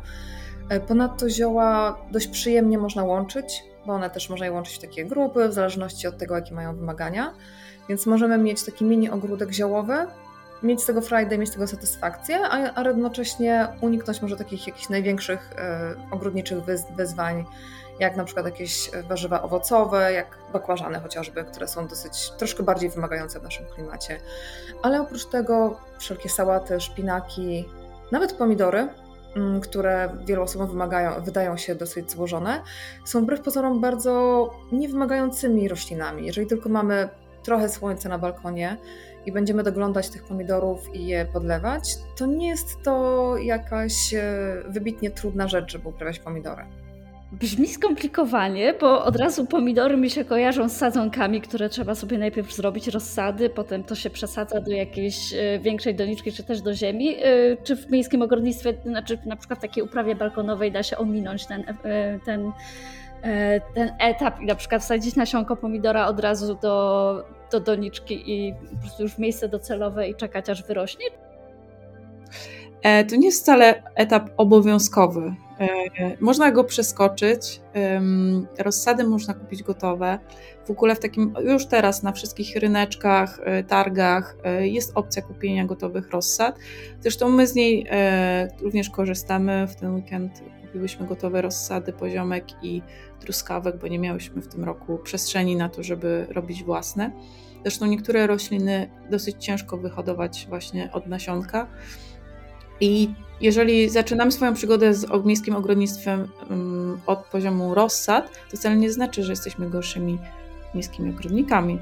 E, 0.69 0.79
ponadto 0.79 1.29
zioła 1.29 2.01
dość 2.11 2.27
przyjemnie 2.27 2.77
można 2.77 3.03
łączyć, 3.03 3.63
bo 3.85 3.93
one 3.93 4.09
też 4.09 4.29
można 4.29 4.45
je 4.45 4.51
łączyć 4.51 4.75
w 4.75 4.79
takie 4.79 5.05
grupy, 5.05 5.49
w 5.49 5.53
zależności 5.53 6.07
od 6.07 6.17
tego, 6.17 6.35
jakie 6.35 6.53
mają 6.53 6.75
wymagania. 6.75 7.33
Więc 7.89 8.05
możemy 8.05 8.37
mieć 8.37 8.63
taki 8.63 8.85
mini 8.85 9.09
ogródek 9.09 9.51
ziołowy, 9.51 9.93
mieć 10.63 10.83
z 10.83 10.85
tego 10.85 11.01
frajdę, 11.01 11.37
mieć 11.37 11.49
z 11.49 11.53
tego 11.53 11.67
satysfakcję, 11.67 12.39
a, 12.39 12.71
a 12.75 12.87
jednocześnie 12.87 13.67
uniknąć 13.81 14.21
może 14.21 14.37
takich 14.37 14.67
jakichś 14.67 14.89
największych 14.89 15.53
e, 15.57 15.95
ogrodniczych 16.11 16.57
wyzwań, 16.97 17.45
jak 17.99 18.15
na 18.15 18.23
przykład 18.23 18.45
jakieś 18.45 18.91
warzywa 19.09 19.41
owocowe, 19.41 20.13
jak 20.13 20.37
bakłażany 20.53 20.99
chociażby, 20.99 21.43
które 21.43 21.67
są 21.67 21.87
dosyć 21.87 22.31
troszkę 22.37 22.63
bardziej 22.63 22.89
wymagające 22.89 23.39
w 23.39 23.43
naszym 23.43 23.65
klimacie. 23.65 24.19
Ale 24.81 25.01
oprócz 25.01 25.25
tego 25.25 25.79
wszelkie 25.99 26.29
sałaty, 26.29 26.79
szpinaki, 26.79 27.69
nawet 28.11 28.33
pomidory, 28.33 28.87
mm, 29.35 29.61
które 29.61 30.09
wielu 30.25 30.43
osobom 30.43 30.67
wymagają, 30.67 31.21
wydają 31.23 31.57
się 31.57 31.75
dosyć 31.75 32.11
złożone, 32.11 32.61
są 33.05 33.21
wbrew 33.21 33.41
pozorom 33.41 33.81
bardzo 33.81 34.49
niewymagającymi 34.71 35.67
roślinami. 35.67 36.25
Jeżeli 36.25 36.47
tylko 36.47 36.69
mamy 36.69 37.09
trochę 37.43 37.69
słońca 37.69 38.09
na 38.09 38.17
balkonie 38.17 38.77
i 39.25 39.31
będziemy 39.31 39.63
doglądać 39.63 40.09
tych 40.09 40.23
pomidorów 40.23 40.95
i 40.95 41.07
je 41.07 41.25
podlewać, 41.25 41.83
to 42.17 42.25
nie 42.25 42.47
jest 42.47 42.83
to 42.83 43.37
jakaś 43.37 44.13
e, 44.13 44.23
wybitnie 44.67 45.11
trudna 45.11 45.47
rzecz, 45.47 45.71
żeby 45.71 45.89
uprawiać 45.89 46.19
pomidory. 46.19 46.63
Brzmi 47.31 47.67
skomplikowanie, 47.67 48.73
bo 48.81 49.03
od 49.05 49.15
razu 49.15 49.45
pomidory 49.45 49.97
mi 49.97 50.09
się 50.09 50.25
kojarzą 50.25 50.69
z 50.69 50.77
sadzonkami, 50.77 51.41
które 51.41 51.69
trzeba 51.69 51.95
sobie 51.95 52.17
najpierw 52.17 52.53
zrobić 52.53 52.87
rozsady, 52.87 53.49
potem 53.49 53.83
to 53.83 53.95
się 53.95 54.09
przesadza 54.09 54.61
do 54.61 54.71
jakiejś 54.71 55.33
e, 55.33 55.59
większej 55.59 55.95
doniczki, 55.95 56.31
czy 56.31 56.43
też 56.43 56.61
do 56.61 56.73
ziemi. 56.73 57.15
E, 57.15 57.57
czy 57.63 57.75
w 57.75 57.89
miejskim 57.91 58.21
ogrodnictwie, 58.21 58.73
znaczy 58.85 59.17
na 59.25 59.35
przykład 59.35 59.59
w 59.59 59.61
takiej 59.61 59.83
uprawie 59.83 60.15
balkonowej 60.15 60.71
da 60.71 60.83
się 60.83 60.97
ominąć 60.97 61.45
ten, 61.45 61.63
ten, 62.25 62.51
ten 63.73 63.91
etap 63.99 64.41
i 64.41 64.45
na 64.45 64.55
przykład 64.55 64.81
wsadzić 64.81 65.15
nasionko 65.15 65.55
pomidora 65.55 66.07
od 66.07 66.19
razu 66.19 66.55
do, 66.55 67.25
do 67.51 67.59
doniczki 67.59 68.31
i 68.31 68.53
po 68.53 68.81
prostu 68.81 69.03
już 69.03 69.11
w 69.11 69.19
miejsce 69.19 69.49
docelowe 69.49 70.09
i 70.09 70.15
czekać 70.15 70.49
aż 70.49 70.63
wyrośnie? 70.63 71.05
To 73.09 73.15
nie 73.15 73.27
jest 73.27 73.41
wcale 73.41 73.83
etap 73.95 74.29
obowiązkowy. 74.37 75.35
E, 75.61 76.17
można 76.19 76.51
go 76.51 76.63
przeskoczyć. 76.63 77.61
Rozsady 78.59 79.03
można 79.03 79.33
kupić 79.33 79.63
gotowe. 79.63 80.19
W 80.65 80.71
ogóle 80.71 80.95
w 80.95 80.99
takim 80.99 81.33
już 81.43 81.65
teraz 81.65 82.03
na 82.03 82.11
wszystkich 82.11 82.55
ryneczkach, 82.55 83.39
e, 83.43 83.63
targach 83.63 84.35
e, 84.43 84.67
jest 84.67 84.91
opcja 84.95 85.21
kupienia 85.21 85.65
gotowych 85.65 86.09
rozsad. 86.09 86.55
Zresztą 86.99 87.29
my 87.29 87.47
z 87.47 87.55
niej 87.55 87.87
również 88.61 88.89
korzystamy. 88.89 89.67
W 89.67 89.75
ten 89.75 89.95
weekend 89.95 90.41
kupiłyśmy 90.71 91.07
gotowe 91.07 91.41
rozsady 91.41 91.93
poziomek 91.93 92.45
i 92.63 92.81
truskawek, 93.19 93.77
bo 93.77 93.87
nie 93.87 93.99
miałyśmy 93.99 94.41
w 94.41 94.47
tym 94.47 94.63
roku 94.63 94.97
przestrzeni 94.97 95.55
na 95.55 95.69
to, 95.69 95.83
żeby 95.83 96.27
robić 96.29 96.63
własne. 96.63 97.11
Zresztą 97.61 97.85
niektóre 97.85 98.27
rośliny 98.27 98.89
dosyć 99.09 99.35
ciężko 99.45 99.77
wyhodować 99.77 100.45
właśnie 100.49 100.89
od 100.93 101.07
nasionka. 101.07 101.67
I 102.79 103.13
jeżeli 103.41 103.89
zaczynamy 103.89 104.31
swoją 104.31 104.53
przygodę 104.53 104.93
z 104.93 105.25
miejskim 105.25 105.55
ogrodnictwem 105.55 106.27
um, 106.49 106.99
od 107.05 107.25
poziomu 107.25 107.75
rozsad, 107.75 108.31
to 108.51 108.57
wcale 108.57 108.75
nie 108.75 108.91
znaczy, 108.91 109.23
że 109.23 109.31
jesteśmy 109.31 109.69
gorszymi 109.69 110.17
miejskimi 110.73 111.09
ogrodnikami. 111.09 111.79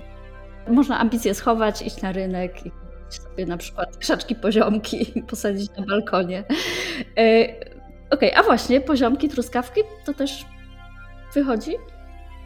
można 0.67 0.99
ambicje 0.99 1.33
schować, 1.33 1.81
iść 1.81 2.01
na 2.01 2.11
rynek 2.11 2.65
i 2.65 2.71
sobie 3.09 3.45
na 3.45 3.57
przykład 3.57 3.97
krzaczki 3.97 4.35
poziomki 4.35 5.23
posadzić 5.29 5.71
na 5.77 5.85
balkonie. 5.85 6.43
Okej, 8.11 8.31
okay, 8.31 8.43
a 8.43 8.45
właśnie 8.45 8.81
poziomki, 8.81 9.29
truskawki 9.29 9.81
to 10.05 10.13
też 10.13 10.45
wychodzi? 11.33 11.75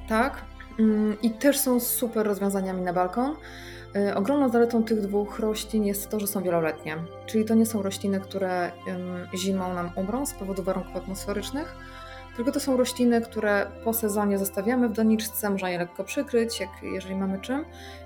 Tak. 0.10 0.42
Mm, 0.80 1.22
I 1.22 1.32
też 1.32 1.60
są 1.60 1.80
super 1.80 2.26
rozwiązaniami 2.28 2.82
na 2.82 2.94
balkon. 2.94 3.36
E, 3.96 4.16
ogromną 4.16 4.50
zaletą 4.50 4.84
tych 4.84 5.02
dwóch 5.02 5.40
roślin 5.40 5.86
jest 5.86 6.10
to, 6.10 6.20
że 6.20 6.28
są 6.28 6.42
wieloletnie. 6.44 6.98
Czyli 7.26 7.46
to 7.46 7.54
nie 7.54 7.66
są 7.66 7.82
rośliny, 7.82 8.20
które 8.20 8.72
zimą 9.38 9.74
nam 9.74 9.90
umrą 9.96 10.26
z 10.26 10.34
powodu 10.34 10.64
warunków 10.64 10.96
atmosferycznych, 10.96 11.76
tylko 12.36 12.52
to 12.52 12.60
są 12.60 12.78
rośliny, 12.78 13.22
które 13.22 13.68
po 13.84 13.94
sezonie 13.94 14.38
zostawiamy 14.38 14.90
w 14.90 14.94
doniczce, 14.94 15.50
można 15.50 15.70
je 15.70 15.78
lekko 15.78 16.04
przykryć, 16.04 16.60
jak, 16.60 16.70
jeżeli 16.82 17.16
mamy 17.16 17.40
czym. 17.40 17.66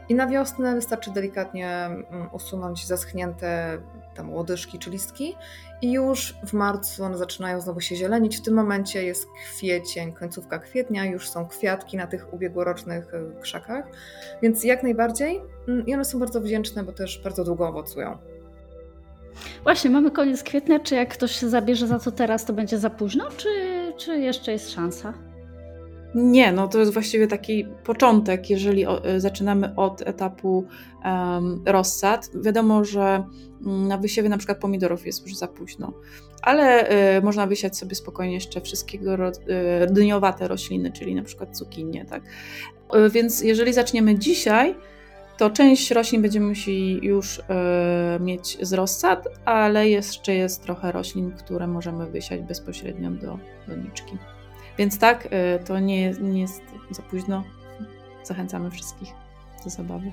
I 0.09 0.15
na 0.15 0.27
wiosnę 0.27 0.75
wystarczy 0.75 1.11
delikatnie 1.11 1.69
mm, 1.69 2.29
usunąć 2.31 2.87
zaschnięte 2.87 3.77
tam 4.17 4.33
łodyżki 4.33 4.79
czy 4.79 4.89
listki 4.89 5.35
i 5.81 5.91
już 5.91 6.35
w 6.45 6.53
marcu 6.53 7.03
one 7.03 7.17
zaczynają 7.17 7.61
znowu 7.61 7.81
się 7.81 7.95
zielenić. 7.95 8.37
W 8.37 8.41
tym 8.41 8.53
momencie 8.53 9.03
jest 9.03 9.27
kwiecień, 9.45 10.13
końcówka 10.13 10.59
kwietnia, 10.59 11.05
już 11.05 11.29
są 11.29 11.47
kwiatki 11.47 11.97
na 11.97 12.07
tych 12.07 12.33
ubiegłorocznych 12.33 13.13
y, 13.13 13.41
krzakach, 13.41 13.85
więc 14.41 14.63
jak 14.63 14.83
najbardziej. 14.83 15.41
Mm, 15.67 15.85
I 15.85 15.93
one 15.93 16.05
są 16.05 16.19
bardzo 16.19 16.41
wdzięczne, 16.41 16.83
bo 16.83 16.91
też 16.91 17.21
bardzo 17.23 17.43
długo 17.43 17.67
owocują. 17.67 18.17
Właśnie, 19.63 19.89
mamy 19.89 20.11
koniec 20.11 20.43
kwietnia. 20.43 20.79
Czy 20.79 20.95
jak 20.95 21.09
ktoś 21.09 21.31
się 21.31 21.49
zabierze 21.49 21.87
za 21.87 21.99
to 21.99 22.11
teraz, 22.11 22.45
to 22.45 22.53
będzie 22.53 22.77
za 22.77 22.89
późno, 22.89 23.29
czy, 23.37 23.49
czy 23.97 24.19
jeszcze 24.19 24.51
jest 24.51 24.71
szansa? 24.71 25.26
Nie, 26.17 26.51
no 26.51 26.67
to 26.67 26.79
jest 26.79 26.93
właściwie 26.93 27.27
taki 27.27 27.65
początek, 27.83 28.49
jeżeli 28.49 28.85
e, 28.85 29.19
zaczynamy 29.19 29.75
od 29.75 30.01
etapu 30.01 30.67
um, 31.05 31.63
rozsad. 31.65 32.29
Wiadomo, 32.35 32.83
że 32.85 33.23
mm, 33.65 33.87
na 33.87 33.97
wysiewie 33.97 34.29
na 34.29 34.37
przykład 34.37 34.59
pomidorów 34.59 35.05
jest 35.05 35.21
już 35.21 35.35
za 35.35 35.47
późno, 35.47 35.93
ale 36.41 36.91
y, 37.17 37.21
można 37.21 37.47
wysiać 37.47 37.77
sobie 37.77 37.95
spokojnie 37.95 38.33
jeszcze 38.33 38.61
wszystkiego 38.61 39.15
y, 39.27 39.31
dniowate 39.89 40.47
rośliny, 40.47 40.91
czyli 40.91 41.15
na 41.15 41.23
przykład 41.23 41.57
cukinie, 41.57 42.05
tak. 42.05 42.23
Y, 42.95 43.09
więc 43.09 43.41
jeżeli 43.41 43.73
zaczniemy 43.73 44.19
dzisiaj, 44.19 44.75
to 45.37 45.49
część 45.49 45.91
roślin 45.91 46.21
będziemy 46.21 46.47
musieli 46.47 47.05
już 47.05 47.41
mieć 48.19 48.57
z 48.61 48.73
rozsad, 48.73 49.27
ale 49.45 49.89
jeszcze 49.89 50.35
jest 50.35 50.63
trochę 50.63 50.91
roślin, 50.91 51.31
które 51.31 51.67
możemy 51.67 52.05
wysiać 52.05 52.41
bezpośrednio 52.41 53.11
do 53.11 53.39
doniczki. 53.67 54.17
Więc 54.77 54.99
tak, 54.99 55.25
y, 55.25 55.29
to 55.65 55.79
nie, 55.79 56.11
nie 56.11 56.41
jest 56.41 56.61
za 56.91 57.01
późno. 57.01 57.43
Zachęcamy 58.23 58.71
wszystkich 58.71 59.09
do 59.63 59.69
zabawy. 59.69 60.11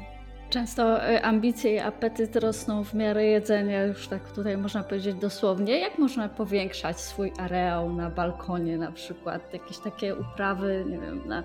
Często 0.51 1.11
y, 1.11 1.23
ambicje 1.23 1.75
i 1.75 1.79
apetyt 1.79 2.37
rosną 2.37 2.85
w 2.85 2.95
miarę 2.95 3.25
jedzenia, 3.25 3.85
już 3.85 4.09
tak 4.09 4.33
tutaj 4.33 4.57
można 4.57 4.83
powiedzieć 4.83 5.15
dosłownie. 5.15 5.79
Jak 5.81 5.99
można 5.99 6.29
powiększać 6.29 7.01
swój 7.01 7.33
areał 7.39 7.93
na 7.93 8.11
balkonie 8.11 8.79
na 8.79 8.93
przykład? 8.93 9.53
Jakieś 9.53 9.79
takie 9.79 10.17
uprawy, 10.17 10.85
nie 10.89 10.99
wiem, 10.99 11.23
na, 11.27 11.43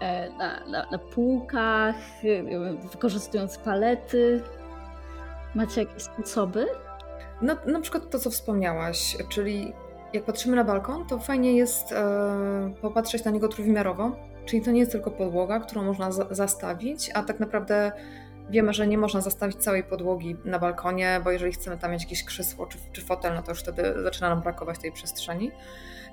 e, 0.00 0.30
na, 0.30 0.66
na, 0.66 0.90
na 0.90 0.98
półkach, 0.98 1.94
wykorzystując 2.92 3.58
palety? 3.58 4.42
Macie 5.54 5.80
jakieś 5.80 6.02
sposoby? 6.02 6.66
No, 7.42 7.56
na 7.66 7.80
przykład 7.80 8.10
to, 8.10 8.18
co 8.18 8.30
wspomniałaś, 8.30 9.16
czyli 9.28 9.72
jak 10.12 10.24
patrzymy 10.24 10.56
na 10.56 10.64
balkon, 10.64 11.06
to 11.06 11.18
fajnie 11.18 11.52
jest 11.52 11.92
e, 11.92 12.74
popatrzeć 12.80 13.24
na 13.24 13.30
niego 13.30 13.48
trójwymiarowo, 13.48 14.16
czyli 14.46 14.62
to 14.62 14.70
nie 14.70 14.80
jest 14.80 14.92
tylko 14.92 15.10
podłoga, 15.10 15.60
którą 15.60 15.82
można 15.82 16.12
za 16.12 16.26
zastawić, 16.30 17.10
a 17.14 17.22
tak 17.22 17.40
naprawdę 17.40 17.92
wiemy, 18.50 18.72
że 18.72 18.86
nie 18.86 18.98
można 18.98 19.20
zastawić 19.20 19.56
całej 19.56 19.84
podłogi 19.84 20.36
na 20.44 20.58
balkonie, 20.58 21.20
bo 21.24 21.30
jeżeli 21.30 21.52
chcemy 21.52 21.78
tam 21.78 21.92
mieć 21.92 22.02
jakieś 22.02 22.24
krzesło 22.24 22.66
czy, 22.66 22.78
czy 22.92 23.02
fotel, 23.02 23.34
no 23.34 23.42
to 23.42 23.50
już 23.50 23.60
wtedy 23.60 23.94
zaczyna 24.02 24.28
nam 24.28 24.40
brakować 24.40 24.78
tej 24.78 24.92
przestrzeni. 24.92 25.50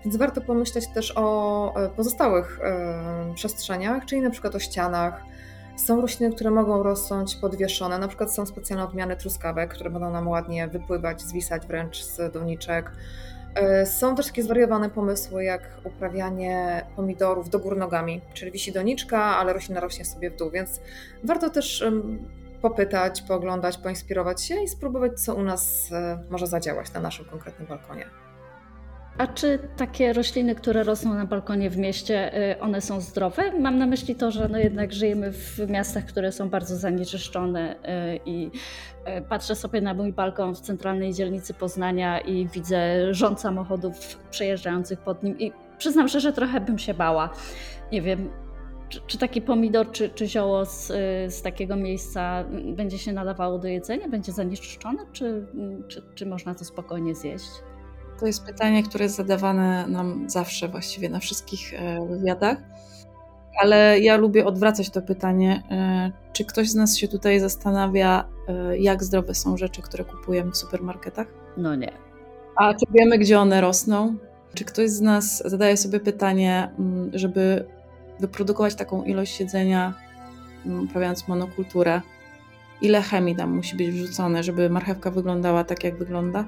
Więc 0.05 0.17
warto 0.17 0.41
pomyśleć 0.41 0.87
też 0.87 1.13
o 1.15 1.73
e, 1.75 1.89
pozostałych 1.89 2.59
e, 2.63 3.33
przestrzeniach, 3.35 4.05
czyli 4.05 4.21
na 4.21 4.29
przykład 4.29 4.55
o 4.55 4.59
ścianach. 4.59 5.23
Są 5.77 6.01
rośliny, 6.01 6.35
które 6.35 6.51
mogą 6.51 6.83
rosnąć 6.83 7.35
podwieszone, 7.35 7.99
na 7.99 8.07
przykład 8.07 8.33
są 8.33 8.45
specjalne 8.45 8.85
odmiany 8.85 9.15
truskawek, 9.15 9.73
które 9.73 9.89
będą 9.89 10.11
nam 10.11 10.27
ładnie 10.27 10.67
wypływać, 10.67 11.21
zwisać 11.21 11.67
wręcz 11.67 12.03
z 12.03 12.33
doniczek. 12.33 12.91
E, 13.57 13.85
są 13.85 14.15
też 14.15 14.25
takie 14.25 14.43
zwariowane 14.43 14.89
pomysły, 14.89 15.43
jak 15.43 15.61
uprawianie 15.83 16.85
pomidorów 16.95 17.49
do 17.49 17.59
gór 17.59 17.77
nogami, 17.77 18.21
czyli 18.33 18.51
wisi 18.51 18.71
doniczka, 18.71 19.23
ale 19.23 19.53
roślina 19.53 19.79
rośnie 19.79 20.05
sobie 20.05 20.31
w 20.31 20.35
dół, 20.35 20.49
więc 20.49 20.81
warto 21.23 21.49
też 21.49 21.85
popytać, 22.61 23.21
pooglądać, 23.21 23.77
poinspirować 23.77 24.43
się 24.43 24.63
i 24.63 24.67
spróbować, 24.67 25.19
co 25.21 25.35
u 25.35 25.43
nas 25.43 25.91
e, 25.91 26.23
może 26.29 26.47
zadziałać 26.47 26.93
na 26.93 26.99
naszym 26.99 27.25
konkretnym 27.25 27.67
balkonie. 27.67 28.26
A 29.17 29.27
czy 29.27 29.59
takie 29.77 30.13
rośliny, 30.13 30.55
które 30.55 30.83
rosną 30.83 31.13
na 31.13 31.25
balkonie 31.25 31.69
w 31.69 31.77
mieście, 31.77 32.37
y, 32.51 32.59
one 32.59 32.81
są 32.81 33.01
zdrowe? 33.01 33.59
Mam 33.59 33.77
na 33.77 33.85
myśli 33.85 34.15
to, 34.15 34.31
że 34.31 34.49
no 34.49 34.57
jednak 34.57 34.93
żyjemy 34.93 35.31
w 35.31 35.69
miastach, 35.69 36.05
które 36.05 36.31
są 36.31 36.49
bardzo 36.49 36.75
zanieczyszczone 36.75 37.75
y, 37.75 38.19
i 38.25 38.51
y, 39.17 39.21
patrzę 39.29 39.55
sobie 39.55 39.81
na 39.81 39.93
mój 39.93 40.13
balkon 40.13 40.55
w 40.55 40.59
centralnej 40.59 41.13
dzielnicy 41.13 41.53
Poznania 41.53 42.19
i 42.19 42.47
widzę 42.47 43.13
rząd 43.13 43.41
samochodów 43.41 44.19
przejeżdżających 44.31 44.99
pod 44.99 45.23
nim 45.23 45.39
i 45.39 45.51
przyznam 45.77 46.07
szczerze, 46.07 46.33
trochę 46.33 46.61
bym 46.61 46.79
się 46.79 46.93
bała. 46.93 47.29
Nie 47.91 48.01
wiem, 48.01 48.29
czy, 48.89 49.01
czy 49.07 49.17
taki 49.17 49.41
pomidor, 49.41 49.91
czy, 49.91 50.09
czy 50.09 50.27
zioło 50.27 50.65
z, 50.65 50.87
z, 51.33 51.41
takiego 51.41 51.75
miejsca 51.75 52.43
będzie 52.75 52.97
się 52.97 53.13
nadawało 53.13 53.59
do 53.59 53.67
jedzenia, 53.67 54.07
będzie 54.07 54.31
zanieczyszczone, 54.31 55.05
czy, 55.11 55.45
czy, 55.87 56.03
czy 56.15 56.25
można 56.25 56.55
to 56.55 56.65
spokojnie 56.65 57.15
zjeść? 57.15 57.49
To 58.19 58.27
jest 58.27 58.45
pytanie, 58.45 58.83
które 58.83 59.03
jest 59.03 59.15
zadawane 59.15 59.87
nam 59.87 60.29
zawsze, 60.29 60.67
właściwie 60.67 61.09
na 61.09 61.19
wszystkich 61.19 61.73
e, 61.73 62.07
wywiadach. 62.07 62.57
Ale 63.61 63.99
ja 63.99 64.17
lubię 64.17 64.45
odwracać 64.45 64.89
to 64.89 65.01
pytanie, 65.01 65.63
e, 65.71 66.11
czy 66.33 66.45
ktoś 66.45 66.69
z 66.69 66.75
nas 66.75 66.97
się 66.97 67.07
tutaj 67.07 67.39
zastanawia, 67.39 68.25
e, 68.47 68.77
jak 68.77 69.03
zdrowe 69.03 69.35
są 69.35 69.57
rzeczy, 69.57 69.81
które 69.81 70.05
kupujemy 70.05 70.51
w 70.51 70.57
supermarketach? 70.57 71.27
No 71.57 71.75
nie. 71.75 71.91
A 72.55 72.73
czy 72.73 72.85
wiemy, 72.91 73.17
gdzie 73.17 73.39
one 73.39 73.61
rosną? 73.61 74.15
Czy 74.53 74.65
ktoś 74.65 74.89
z 74.89 75.01
nas 75.01 75.43
zadaje 75.45 75.77
sobie 75.77 75.99
pytanie, 75.99 76.71
mm, 76.79 77.11
żeby 77.13 77.65
wyprodukować 78.19 78.75
taką 78.75 79.03
ilość 79.03 79.39
jedzenia, 79.39 79.93
mm, 80.65 80.83
uprawiając 80.83 81.27
monokulturę, 81.27 82.01
ile 82.81 83.01
chemii 83.01 83.35
tam 83.35 83.55
musi 83.55 83.75
być 83.75 83.89
wrzucone, 83.89 84.43
żeby 84.43 84.69
marchewka 84.69 85.11
wyglądała 85.11 85.63
tak, 85.63 85.83
jak 85.83 85.97
wygląda? 85.97 86.45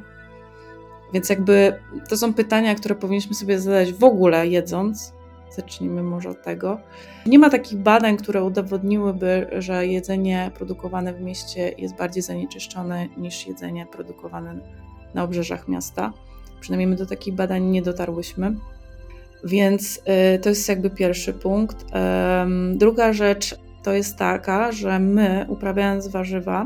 Więc 1.13 1.29
jakby 1.29 1.73
to 2.09 2.17
są 2.17 2.33
pytania, 2.33 2.75
które 2.75 2.95
powinniśmy 2.95 3.35
sobie 3.35 3.59
zadać 3.59 3.93
w 3.93 4.03
ogóle 4.03 4.47
jedząc. 4.47 5.13
Zacznijmy 5.55 6.03
może 6.03 6.29
od 6.29 6.43
tego. 6.43 6.79
Nie 7.25 7.39
ma 7.39 7.49
takich 7.49 7.79
badań, 7.79 8.17
które 8.17 8.43
udowodniłyby, 8.43 9.47
że 9.57 9.87
jedzenie 9.87 10.51
produkowane 10.55 11.13
w 11.13 11.21
mieście 11.21 11.71
jest 11.77 11.95
bardziej 11.95 12.23
zanieczyszczone 12.23 13.07
niż 13.17 13.47
jedzenie 13.47 13.85
produkowane 13.85 14.59
na 15.13 15.23
obrzeżach 15.23 15.67
miasta. 15.67 16.13
Przynajmniej 16.59 16.87
my 16.87 16.95
do 16.95 17.05
takich 17.05 17.33
badań 17.33 17.63
nie 17.63 17.81
dotarłyśmy. 17.81 18.55
Więc 19.43 20.01
y, 20.35 20.39
to 20.39 20.49
jest 20.49 20.69
jakby 20.69 20.89
pierwszy 20.89 21.33
punkt. 21.33 21.85
Druga 22.73 23.13
rzecz 23.13 23.55
to 23.83 23.93
jest 23.93 24.17
taka, 24.17 24.71
że 24.71 24.99
my 24.99 25.45
uprawiając 25.49 26.07
warzywa, 26.07 26.65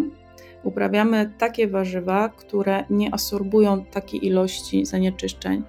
uprawiamy 0.64 1.32
takie 1.38 1.68
warzywa, 1.68 2.30
które 2.30 2.84
nie 2.90 3.14
asorbują 3.14 3.86
takiej 3.86 4.26
ilości 4.26 4.86
zanieczyszczeń, 4.86 5.64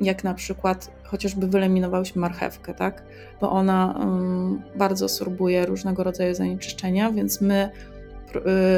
jak 0.00 0.24
na 0.24 0.34
przykład 0.34 0.90
chociażby 1.04 1.46
wyeliminowałyśmy 1.46 2.20
marchewkę, 2.20 2.74
tak? 2.74 3.02
Bo 3.40 3.50
ona 3.50 3.94
um, 3.98 4.62
bardzo 4.76 5.04
asorbuje 5.04 5.66
różnego 5.66 6.04
rodzaju 6.04 6.34
zanieczyszczenia, 6.34 7.10
więc 7.10 7.40
my 7.40 7.70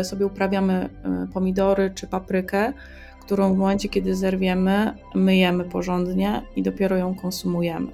y, 0.01 0.05
sobie 0.05 0.27
uprawiamy 0.27 0.89
y, 1.25 1.33
pomidory 1.33 1.93
czy 1.95 2.07
paprykę, 2.07 2.73
którą 3.21 3.55
w 3.55 3.59
momencie, 3.59 3.89
kiedy 3.89 4.15
zerwiemy, 4.15 4.95
myjemy 5.15 5.65
porządnie 5.65 6.43
i 6.57 6.63
dopiero 6.63 6.97
ją 6.97 7.15
konsumujemy. 7.15 7.87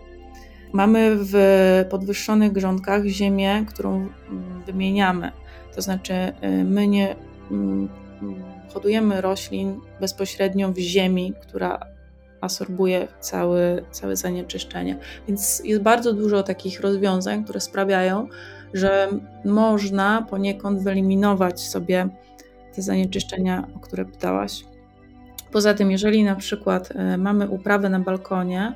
Mamy 0.72 1.16
w 1.20 1.34
podwyższonych 1.90 2.52
grządkach 2.52 3.06
ziemię, 3.06 3.64
którą 3.68 4.08
wymieniamy. 4.66 5.32
To 5.74 5.82
znaczy, 5.82 6.14
y, 6.14 6.64
my 6.64 6.88
nie 6.88 7.16
hodujemy 8.72 9.20
roślin 9.20 9.80
bezpośrednio 10.00 10.72
w 10.72 10.78
ziemi, 10.78 11.34
która 11.42 11.80
asorbuje 12.40 13.08
całe, 13.20 13.82
całe 13.90 14.16
zanieczyszczenie. 14.16 14.98
Więc 15.28 15.62
jest 15.64 15.82
bardzo 15.82 16.12
dużo 16.12 16.42
takich 16.42 16.80
rozwiązań, 16.80 17.44
które 17.44 17.60
sprawiają, 17.60 18.28
że 18.74 19.08
można 19.44 20.26
poniekąd 20.30 20.82
wyeliminować 20.82 21.60
sobie 21.60 22.08
te 22.74 22.82
zanieczyszczenia, 22.82 23.68
o 23.76 23.78
które 23.78 24.04
pytałaś. 24.04 24.64
Poza 25.52 25.74
tym, 25.74 25.90
jeżeli 25.90 26.24
na 26.24 26.36
przykład 26.36 26.92
e, 26.94 27.18
mamy 27.18 27.48
uprawę 27.48 27.88
na 27.88 28.00
balkonie, 28.00 28.74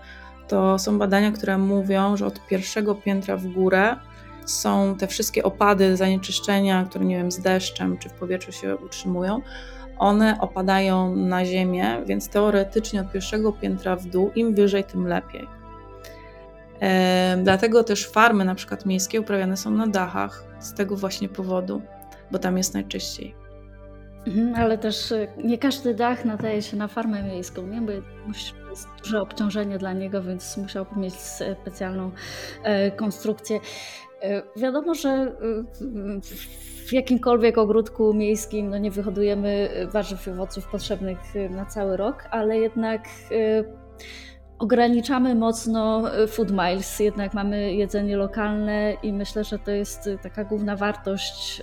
to 0.49 0.79
są 0.79 0.99
badania, 0.99 1.33
które 1.33 1.59
mówią, 1.59 2.17
że 2.17 2.27
od 2.27 2.47
pierwszego 2.47 2.95
piętra 2.95 3.37
w 3.37 3.47
górę 3.47 3.97
są 4.45 4.97
te 4.99 5.07
wszystkie 5.07 5.43
opady, 5.43 5.97
zanieczyszczenia, 5.97 6.87
które 6.91 7.05
nie 7.05 7.17
wiem, 7.17 7.33
z 7.33 7.39
deszczem 7.39 7.99
czy 7.99 8.09
w 8.09 8.13
powietrzu 8.13 8.53
się 8.53 8.77
utrzymują, 8.77 9.41
one 9.99 10.41
opadają 10.41 11.17
na 11.17 11.45
ziemię, 11.45 12.03
więc 12.07 12.29
teoretycznie 12.29 13.01
od 13.01 13.13
pierwszego 13.13 13.53
piętra 13.53 13.97
w 13.97 14.07
dół, 14.07 14.31
im 14.35 14.55
wyżej, 14.55 14.85
tym 14.85 15.07
lepiej. 15.07 15.49
E, 16.81 17.37
dlatego 17.43 17.85
też 17.85 18.09
farmy, 18.09 18.45
na 18.45 18.55
przykład 18.55 18.87
miejskie, 18.87 19.21
uprawiane 19.21 19.57
są 19.57 19.71
na 19.71 19.87
dachach 19.87 20.45
z 20.59 20.75
tego 20.75 20.97
właśnie 20.97 21.29
powodu, 21.29 21.83
bo 22.31 22.39
tam 22.39 22.57
jest 22.57 22.75
najczyściej. 22.75 23.35
Mhm, 24.27 24.55
ale 24.55 24.79
też 24.79 25.13
e, 25.13 25.29
nie 25.45 25.59
każdy 25.59 25.95
dach 25.95 26.25
nadaje 26.25 26.63
się 26.63 26.77
na 26.77 26.89
farmę 26.89 27.23
miejską, 27.23 27.67
nie? 27.67 27.81
bo 27.81 27.93
jest 27.93 28.89
duże 29.05 29.21
obciążenie 29.21 29.79
dla 29.79 29.93
niego, 29.93 30.23
więc 30.23 30.57
musiałby 30.57 31.01
mieć 31.01 31.15
specjalną 31.15 32.11
e, 32.63 32.91
konstrukcję. 32.91 33.61
E, 34.25 34.43
wiadomo, 34.57 34.95
że 34.95 35.33
w 36.87 36.93
jakimkolwiek 36.93 37.59
ogródku 37.59 38.15
miejskim 38.15 38.71
no 38.71 38.79
nie 38.79 38.91
wyhodujemy 38.91 39.71
warzyw 39.93 40.27
i 40.27 40.31
owoców 40.31 40.67
potrzebnych 40.67 41.19
na 41.51 41.67
cały 41.67 41.97
rok, 41.97 42.25
ale 42.31 42.59
jednak 42.59 43.09
ograniczamy 44.59 45.35
mocno 45.35 46.03
food 46.29 46.51
miles, 46.51 47.01
jednak 47.01 47.35
mamy 47.35 47.75
jedzenie 47.75 48.17
lokalne 48.17 48.97
i 49.03 49.13
myślę, 49.13 49.45
że 49.45 49.59
to 49.59 49.71
jest 49.71 50.11
taka 50.23 50.45
główna 50.45 50.77
wartość 50.77 51.63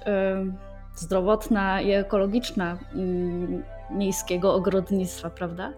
zdrowotna 0.95 1.81
i 1.81 1.91
ekologiczna 1.91 2.77
mm, 2.93 3.63
miejskiego 3.91 4.53
ogrodnictwa, 4.53 5.29
prawda? 5.29 5.73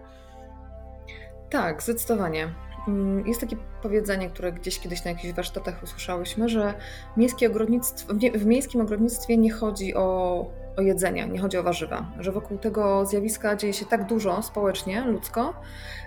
Tak, 1.50 1.82
zdecydowanie. 1.82 2.48
Mm, 2.88 3.26
jest 3.26 3.40
takie 3.40 3.56
powiedzenie, 3.82 4.30
które 4.30 4.52
gdzieś 4.52 4.80
kiedyś 4.80 5.04
na 5.04 5.10
jakichś 5.10 5.34
warsztatach 5.34 5.82
usłyszałyśmy, 5.82 6.48
że 6.48 6.74
miejskie 7.16 7.46
ogrodnictwo, 7.46 8.14
w 8.34 8.46
miejskim 8.46 8.80
ogrodnictwie 8.80 9.36
nie 9.36 9.52
chodzi 9.52 9.94
o, 9.94 10.46
o 10.76 10.82
jedzenie, 10.82 11.26
nie 11.26 11.40
chodzi 11.40 11.58
o 11.58 11.62
warzywa, 11.62 12.06
że 12.20 12.32
wokół 12.32 12.58
tego 12.58 13.06
zjawiska 13.06 13.56
dzieje 13.56 13.72
się 13.72 13.86
tak 13.86 14.06
dużo 14.06 14.42
społecznie, 14.42 15.00
ludzko, 15.00 15.54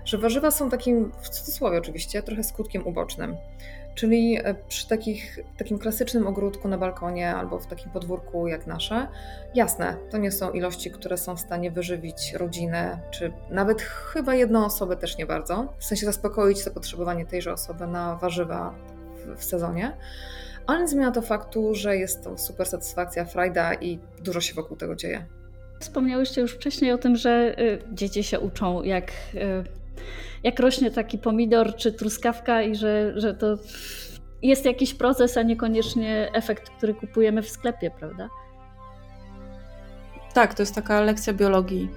że 0.05 0.17
warzywa 0.17 0.51
są 0.51 0.69
takim, 0.69 1.11
w 1.21 1.29
cudzysłowie 1.29 1.77
oczywiście, 1.77 2.23
trochę 2.23 2.43
skutkiem 2.43 2.87
ubocznym. 2.87 3.35
Czyli 3.95 4.37
e, 4.43 4.55
przy 4.67 4.87
takich, 4.87 5.39
takim 5.57 5.79
klasycznym 5.79 6.27
ogródku 6.27 6.67
na 6.67 6.77
balkonie 6.77 7.35
albo 7.35 7.59
w 7.59 7.67
takim 7.67 7.91
podwórku 7.91 8.47
jak 8.47 8.67
nasze, 8.67 9.07
jasne, 9.55 9.97
to 10.11 10.17
nie 10.17 10.31
są 10.31 10.51
ilości, 10.51 10.91
które 10.91 11.17
są 11.17 11.35
w 11.35 11.39
stanie 11.39 11.71
wyżywić 11.71 12.33
rodzinę, 12.33 12.99
czy 13.11 13.33
nawet 13.49 13.81
chyba 13.81 14.35
jedną 14.35 14.65
osobę 14.65 14.97
też 14.97 15.17
nie 15.17 15.25
bardzo, 15.25 15.73
w 15.77 15.85
sensie 15.85 16.05
zaspokoić 16.05 16.63
zapotrzebowanie 16.63 17.25
tejże 17.25 17.53
osoby 17.53 17.87
na 17.87 18.15
warzywa 18.15 18.73
w, 19.15 19.39
w 19.39 19.43
sezonie, 19.43 19.97
ale 20.67 20.79
nie 20.79 20.87
zmienia 20.87 21.11
to 21.11 21.21
faktu, 21.21 21.75
że 21.75 21.97
jest 21.97 22.23
to 22.23 22.37
super 22.37 22.67
satysfakcja, 22.67 23.25
frajda 23.25 23.73
i 23.73 23.99
dużo 24.23 24.41
się 24.41 24.53
wokół 24.53 24.77
tego 24.77 24.95
dzieje. 24.95 25.25
Wspomniałyście 25.79 26.41
już 26.41 26.51
wcześniej 26.51 26.91
o 26.91 26.97
tym, 26.97 27.15
że 27.15 27.55
y, 27.59 27.79
dzieci 27.93 28.23
się 28.23 28.39
uczą, 28.39 28.83
jak 28.83 29.11
y, 29.35 29.63
jak 30.43 30.59
rośnie 30.59 30.91
taki 30.91 31.17
pomidor 31.17 31.75
czy 31.75 31.91
truskawka 31.91 32.61
i 32.61 32.75
że, 32.75 33.13
że 33.15 33.33
to 33.33 33.57
jest 34.41 34.65
jakiś 34.65 34.93
proces, 34.93 35.37
a 35.37 35.41
niekoniecznie 35.41 36.29
efekt, 36.33 36.69
który 36.69 36.93
kupujemy 36.93 37.41
w 37.41 37.49
sklepie, 37.49 37.91
prawda? 37.99 38.29
Tak, 40.33 40.53
to 40.53 40.61
jest 40.61 40.75
taka 40.75 41.01
lekcja 41.01 41.33
biologii 41.33 41.89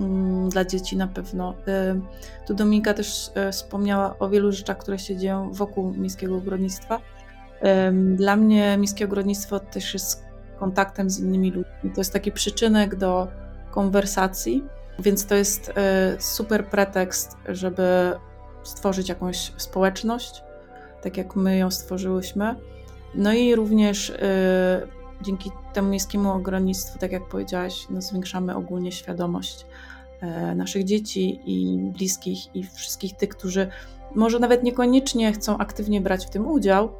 mm, 0.00 0.48
dla 0.48 0.64
dzieci 0.64 0.96
na 0.96 1.06
pewno. 1.06 1.54
Y, 1.68 2.00
tu 2.46 2.54
Dominika 2.54 2.94
też 2.94 3.30
wspomniała 3.52 4.18
o 4.18 4.28
wielu 4.28 4.52
rzeczach, 4.52 4.78
które 4.78 4.98
się 4.98 5.16
dzieją 5.16 5.52
wokół 5.52 5.94
miejskiego 5.94 6.36
ogrodnictwa. 6.36 7.00
Dla 8.14 8.36
mnie 8.36 8.76
miejskie 8.76 9.04
ogrodnictwo 9.04 9.60
też 9.60 9.94
jest 9.94 10.24
kontaktem 10.58 11.10
z 11.10 11.20
innymi 11.20 11.50
ludźmi. 11.50 11.90
To 11.94 12.00
jest 12.00 12.12
taki 12.12 12.32
przyczynek 12.32 12.96
do 12.96 13.28
konwersacji, 13.70 14.64
więc 14.98 15.26
to 15.26 15.34
jest 15.34 15.72
e, 15.76 16.16
super 16.18 16.66
pretekst, 16.66 17.36
żeby 17.48 18.12
stworzyć 18.62 19.08
jakąś 19.08 19.52
społeczność, 19.56 20.42
tak 21.02 21.16
jak 21.16 21.36
my 21.36 21.56
ją 21.56 21.70
stworzyłyśmy. 21.70 22.54
No 23.14 23.32
i 23.32 23.54
również 23.54 24.10
e, 24.10 24.86
dzięki 25.22 25.50
temu 25.72 25.88
miejskiemu 25.88 26.32
ogrodnictwu, 26.32 26.98
tak 26.98 27.12
jak 27.12 27.28
powiedziałaś, 27.28 27.86
no 27.90 28.02
zwiększamy 28.02 28.56
ogólnie 28.56 28.92
świadomość 28.92 29.66
e, 30.20 30.54
naszych 30.54 30.84
dzieci 30.84 31.40
i 31.46 31.78
bliskich 31.78 32.56
i 32.56 32.64
wszystkich 32.64 33.16
tych, 33.16 33.28
którzy 33.28 33.68
może 34.14 34.38
nawet 34.38 34.62
niekoniecznie 34.62 35.32
chcą 35.32 35.58
aktywnie 35.58 36.00
brać 36.00 36.26
w 36.26 36.30
tym 36.30 36.46
udział, 36.46 36.90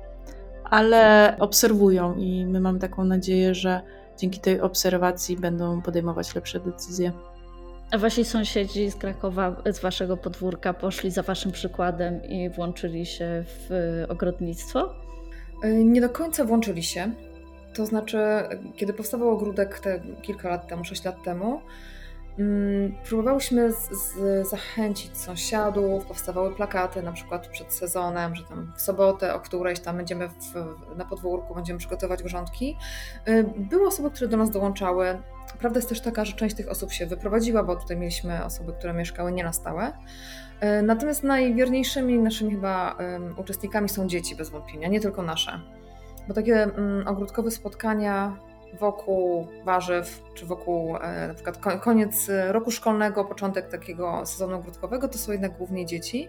ale 0.71 1.35
obserwują 1.39 2.15
i 2.15 2.47
my 2.47 2.61
mamy 2.61 2.79
taką 2.79 3.05
nadzieję, 3.05 3.55
że 3.55 3.81
dzięki 4.19 4.41
tej 4.41 4.61
obserwacji 4.61 5.37
będą 5.37 5.83
podejmować 5.83 6.35
lepsze 6.35 6.61
decyzje. 6.61 7.13
A 7.91 7.99
wasi 7.99 8.25
sąsiedzi 8.25 8.91
z 8.91 8.97
Krakowa, 8.97 9.63
z 9.73 9.81
waszego 9.81 10.17
podwórka, 10.17 10.75
poszli 10.75 11.11
za 11.11 11.23
waszym 11.23 11.53
przykładem 11.53 12.25
i 12.25 12.51
włączyli 12.51 13.07
się 13.07 13.45
w 13.47 13.71
ogrodnictwo? 14.09 14.95
E, 15.63 15.75
nie 15.75 16.01
do 16.01 16.09
końca 16.09 16.45
włączyli 16.45 16.83
się. 16.83 17.11
To 17.75 17.87
znaczy, 17.87 18.19
kiedy 18.77 18.93
powstawał 18.93 19.31
ogródek 19.31 19.81
te 19.81 20.01
kilka 20.23 20.49
lat 20.49 20.69
temu, 20.69 20.85
sześć 20.85 21.05
lat 21.05 21.23
temu, 21.25 21.61
próbowałyśmy 23.05 23.72
z, 23.72 23.90
z 23.90 24.48
zachęcić 24.48 25.18
sąsiadów, 25.18 26.07
powstawały 26.07 26.55
plakaty 26.55 27.03
na 27.03 27.12
przykład 27.12 27.48
przed 27.48 27.72
sezonem, 27.72 28.35
że 28.35 28.44
tam 28.44 28.72
w 28.77 28.81
sobotę 28.81 29.35
o 29.35 29.40
którejś 29.40 29.81
tam 29.81 29.96
będziemy 29.96 30.29
w, 30.29 30.35
na 30.96 31.05
podwórku, 31.05 31.55
będziemy 31.55 31.79
przygotować 31.79 32.22
grządki. 32.22 32.77
E, 33.24 33.44
były 33.44 33.87
osoby, 33.87 34.11
które 34.11 34.29
do 34.29 34.37
nas 34.37 34.51
dołączały, 34.51 35.18
Prawda 35.59 35.79
jest 35.79 35.88
też 35.88 36.01
taka, 36.01 36.24
że 36.24 36.33
część 36.33 36.57
tych 36.57 36.68
osób 36.68 36.92
się 36.92 37.07
wyprowadziła, 37.07 37.62
bo 37.62 37.77
tutaj 37.77 37.96
mieliśmy 37.96 38.44
osoby, 38.44 38.72
które 38.72 38.92
mieszkały 38.92 39.33
nie 39.33 39.44
na 39.44 39.53
stałe. 39.53 39.92
E, 40.61 40.83
natomiast 40.83 41.22
najwierniejszymi 41.22 42.18
naszymi 42.18 42.51
chyba 42.51 42.96
uczestnikami 43.37 43.88
są 43.88 44.07
dzieci 44.07 44.37
bez 44.37 44.51
wątpienia, 44.51 44.88
nie 44.88 45.01
tylko 45.01 45.22
nasze. 45.22 45.61
Bo 46.29 46.35
takie 46.35 46.62
mm, 46.62 47.09
ogródkowe 47.09 47.51
spotkania 47.51 48.37
wokół 48.81 49.47
warzyw, 49.65 50.23
czy 50.35 50.47
wokół 50.47 50.97
e, 50.97 51.29
na 51.29 51.35
przykład 51.35 51.81
koniec 51.81 52.31
roku 52.49 52.71
szkolnego, 52.71 53.25
początek 53.25 53.69
takiego 53.69 54.27
sezonu 54.27 54.57
ogródkowego, 54.57 55.09
to 55.09 55.19
są 55.19 55.33
jednak 55.33 55.57
głównie 55.57 55.87
dzieci. 55.87 56.29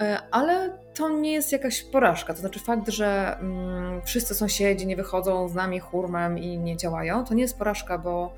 E, 0.00 0.18
ale 0.30 0.78
to 0.94 1.08
nie 1.08 1.32
jest 1.32 1.52
jakaś 1.52 1.82
porażka. 1.82 2.34
To 2.34 2.40
znaczy 2.40 2.60
fakt, 2.60 2.88
że 2.88 3.38
mm, 3.40 4.02
wszyscy 4.02 4.34
sąsiedzi 4.34 4.86
nie 4.86 4.96
wychodzą 4.96 5.48
z 5.48 5.54
nami 5.54 5.80
hurmem 5.80 6.38
i 6.38 6.58
nie 6.58 6.76
działają, 6.76 7.24
to 7.24 7.34
nie 7.34 7.42
jest 7.42 7.58
porażka, 7.58 7.98
bo 7.98 8.34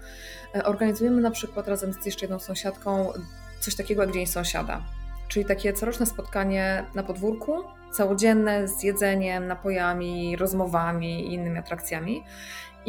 e, 0.55 0.65
organizujemy 0.65 1.21
na 1.21 1.31
przykład 1.31 1.69
razem 1.69 1.93
z 1.93 2.07
jeszcze 2.07 2.25
jedną 2.25 2.39
sąsiadką 2.39 3.13
coś 3.61 3.75
takiego 3.75 4.03
jak 4.03 4.13
Dzień 4.13 4.27
Sąsiada. 4.27 4.83
Czyli 5.29 5.45
takie 5.45 5.73
coroczne 5.73 6.07
spotkanie 6.07 6.85
na 6.95 7.03
podwórku, 7.03 7.65
całodzienne 7.93 8.69
z 8.69 8.83
jedzeniem, 8.83 9.47
napojami, 9.47 10.37
rozmowami 10.37 11.27
i 11.27 11.35
innymi 11.35 11.59
atrakcjami. 11.59 12.25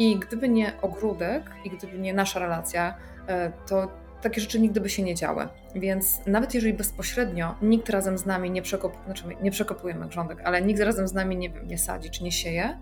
I 0.00 0.18
gdyby 0.18 0.48
nie 0.48 0.72
ogródek 0.82 1.50
i 1.64 1.70
gdyby 1.70 1.98
nie 1.98 2.14
nasza 2.14 2.40
relacja, 2.40 2.94
e, 3.28 3.52
to 3.68 3.88
takie 4.22 4.40
rzeczy 4.40 4.60
nigdy 4.60 4.80
by 4.80 4.88
się 4.88 5.02
nie 5.02 5.14
działy. 5.14 5.48
Więc 5.74 6.26
nawet 6.26 6.54
jeżeli 6.54 6.74
bezpośrednio 6.74 7.54
nikt 7.62 7.88
razem 7.88 8.18
z 8.18 8.26
nami 8.26 8.50
nie, 8.50 8.62
przekop, 8.62 8.92
znaczy 9.04 9.24
nie 9.42 9.50
przekopujemy 9.50 10.08
grządek, 10.08 10.40
ale 10.44 10.62
nikt 10.62 10.80
razem 10.80 11.08
z 11.08 11.12
nami 11.12 11.36
nie, 11.36 11.48
nie 11.48 11.78
sadzi 11.78 12.10
czy 12.10 12.24
nie 12.24 12.32
sieje, 12.32 12.78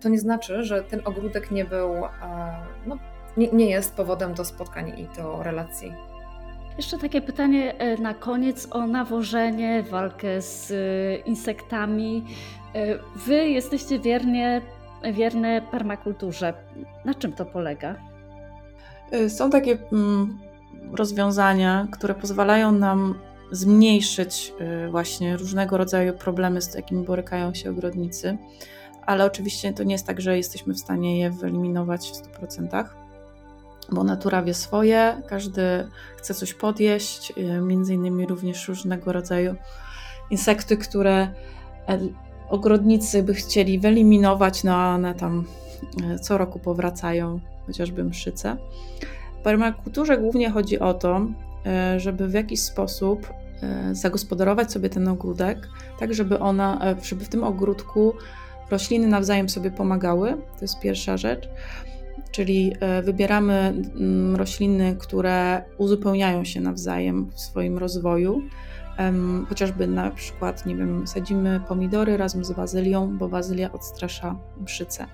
to 0.00 0.08
nie 0.08 0.18
znaczy, 0.18 0.62
że 0.62 0.82
ten 0.82 1.00
ogródek 1.04 1.50
nie 1.50 1.64
był, 1.64 1.94
e, 1.94 2.10
no, 2.86 2.98
nie, 3.36 3.48
nie 3.48 3.70
jest 3.70 3.94
powodem 3.94 4.34
do 4.34 4.44
spotkań 4.44 4.92
i 5.00 5.16
do 5.16 5.42
relacji. 5.42 5.92
Jeszcze 6.76 6.98
takie 6.98 7.20
pytanie 7.20 7.78
e, 7.78 7.96
na 7.96 8.14
koniec 8.14 8.68
o 8.70 8.86
nawożenie, 8.86 9.82
walkę 9.82 10.40
z 10.40 10.72
insektami. 11.26 12.24
Wy 13.26 13.48
jesteście 13.48 13.98
wiernie, 13.98 14.62
wierne 15.12 15.62
permakulturze. 15.70 16.54
Na 17.04 17.14
czym 17.14 17.32
to 17.32 17.44
polega? 17.44 17.94
Są 19.28 19.50
takie 19.50 19.78
mm, 19.92 20.38
rozwiązania, 20.92 21.86
które 21.92 22.14
pozwalają 22.14 22.72
nam 22.72 23.14
zmniejszyć 23.50 24.52
y, 24.86 24.90
właśnie 24.90 25.36
różnego 25.36 25.76
rodzaju 25.76 26.12
problemy, 26.12 26.62
z 26.62 26.74
jakimi 26.74 27.04
borykają 27.04 27.54
się 27.54 27.70
ogrodnicy, 27.70 28.38
ale 29.06 29.24
oczywiście 29.24 29.72
to 29.72 29.82
nie 29.82 29.94
jest 29.94 30.06
tak, 30.06 30.20
że 30.20 30.36
jesteśmy 30.36 30.74
w 30.74 30.78
stanie 30.78 31.20
je 31.20 31.30
wyeliminować 31.30 32.10
w 32.10 32.40
100%, 32.40 32.84
bo 33.92 34.04
natura 34.04 34.42
wie 34.42 34.54
swoje, 34.54 35.22
każdy 35.28 35.88
chce 36.16 36.34
coś 36.34 36.54
podjeść, 36.54 37.32
y, 37.38 37.60
między 37.60 37.94
innymi 37.94 38.26
również 38.26 38.68
różnego 38.68 39.12
rodzaju 39.12 39.54
insekty, 40.30 40.76
które 40.76 41.28
e, 41.88 41.98
ogrodnicy 42.48 43.22
by 43.22 43.34
chcieli 43.34 43.78
wyeliminować, 43.78 44.64
no 44.64 44.76
one 44.76 45.14
tam 45.14 45.44
e, 46.04 46.18
co 46.18 46.38
roku 46.38 46.58
powracają, 46.58 47.40
chociażby 47.66 48.04
mszyce 48.04 48.56
permakulturze 49.46 50.18
głównie 50.18 50.50
chodzi 50.50 50.78
o 50.78 50.94
to, 50.94 51.26
e, 51.66 52.00
żeby 52.00 52.28
w 52.28 52.34
jakiś 52.34 52.62
sposób 52.62 53.32
e, 53.62 53.94
zagospodarować 53.94 54.72
sobie 54.72 54.88
ten 54.88 55.08
ogródek, 55.08 55.68
tak 55.98 56.14
żeby 56.14 56.38
ona, 56.38 56.96
żeby 57.02 57.24
w 57.24 57.28
tym 57.28 57.44
ogródku 57.44 58.12
rośliny 58.70 59.06
nawzajem 59.06 59.48
sobie 59.48 59.70
pomagały. 59.70 60.32
To 60.32 60.60
jest 60.62 60.80
pierwsza 60.80 61.16
rzecz. 61.16 61.48
Czyli 62.30 62.72
wybieramy 63.02 63.52
mm, 63.52 64.36
rośliny, 64.36 64.96
które 64.98 65.62
uzupełniają 65.78 66.44
się 66.44 66.60
nawzajem 66.60 67.30
w 67.30 67.40
swoim 67.40 67.78
rozwoju. 67.78 68.42
Chociażby 69.48 69.86
na 69.86 70.10
przykład, 70.10 70.66
nie 70.66 70.76
wiem, 70.76 71.06
sadzimy 71.06 71.60
pomidory 71.68 72.16
razem 72.16 72.44
z 72.44 72.52
bazylią, 72.52 73.18
bo 73.18 73.28
bazylia 73.28 73.72
odstrasza 73.72 74.36
mszyce. 74.60 75.06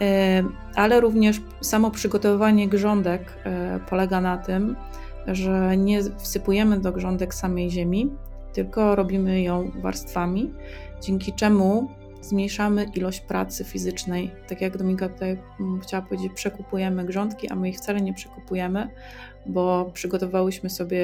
E, 0.00 0.42
ale 0.74 1.00
również 1.00 1.40
samo 1.60 1.90
przygotowywanie 1.90 2.68
grządek 2.68 3.32
e, 3.44 3.80
polega 3.88 4.20
na 4.20 4.38
tym, 4.38 4.76
że 5.26 5.76
nie 5.76 6.00
wsypujemy 6.02 6.80
do 6.80 6.92
grządek 6.92 7.34
samej 7.34 7.70
ziemi, 7.70 8.10
tylko 8.52 8.96
robimy 8.96 9.42
ją 9.42 9.70
warstwami, 9.82 10.52
dzięki 11.00 11.32
czemu 11.32 11.90
zmniejszamy 12.26 12.86
ilość 12.94 13.20
pracy 13.20 13.64
fizycznej. 13.64 14.30
Tak 14.48 14.60
jak 14.60 14.76
Dominika 14.76 15.08
tutaj 15.08 15.38
mm, 15.60 15.80
chciała 15.80 16.02
powiedzieć, 16.02 16.32
przekupujemy 16.32 17.04
grządki, 17.04 17.48
a 17.48 17.54
my 17.54 17.68
ich 17.68 17.76
wcale 17.76 18.00
nie 18.00 18.14
przekupujemy, 18.14 18.88
bo 19.46 19.90
przygotowałyśmy 19.94 20.70
sobie 20.70 20.98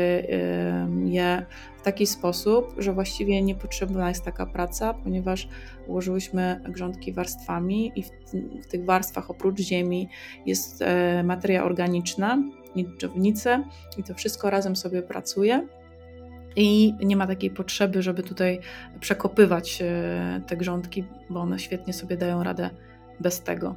je 1.05 1.47
w 1.79 1.83
taki 1.83 2.07
sposób, 2.07 2.75
że 2.79 2.93
właściwie 2.93 3.43
niepotrzebna 3.43 4.09
jest 4.09 4.25
taka 4.25 4.47
praca, 4.47 4.95
ponieważ 4.95 5.49
ułożyłyśmy 5.87 6.61
grządki 6.69 7.13
warstwami 7.13 7.93
i 7.97 8.03
w, 8.03 8.11
tych 8.71 8.85
warstwach 8.85 9.31
oprócz 9.31 9.61
ziemi 9.61 10.09
jest 10.47 10.83
e, 10.83 11.23
materia 11.25 11.65
organiczna, 11.65 12.39
dżownice 12.99 13.65
i 13.99 14.03
to 14.03 14.15
wszystko 14.15 14.51
razem 14.51 14.77
sobie 14.77 15.03
pracuje 15.03 15.67
i 16.57 16.95
nie 17.01 17.17
ma 17.17 17.27
takiej 17.27 17.51
potrzeby, 17.51 18.03
żeby 18.03 18.23
tutaj 18.23 18.61
przekopywać 19.01 19.83
e, 19.83 20.41
te 20.47 20.57
grządki, 20.57 21.05
bo 21.31 21.41
one 21.41 21.59
świetnie 21.59 21.93
sobie 21.93 22.17
dają 22.17 22.43
radę 22.43 22.71
bez 23.21 23.41
tego. 23.41 23.75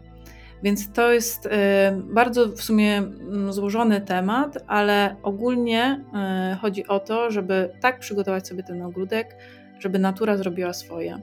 Więc 0.64 0.92
to 0.92 1.14
jest 1.14 1.46
e, 1.46 2.02
bardzo 2.04 2.48
w 2.48 2.62
sumie 2.62 2.98
mm, 2.98 3.54
złożony 3.54 4.02
temat, 4.02 4.58
ale 4.68 5.16
ogólnie 5.24 6.06
e, 6.14 6.58
chodzi 6.62 6.88
o 6.88 7.00
to, 7.00 7.32
żeby 7.32 7.70
tak 7.82 8.00
przygotować 8.00 8.48
sobie 8.48 8.64
ten 8.64 8.82
ogródek, 8.82 9.36
żeby 9.80 10.00
natura 10.00 10.38
zrobiła 10.38 10.74
swoje. 10.74 11.22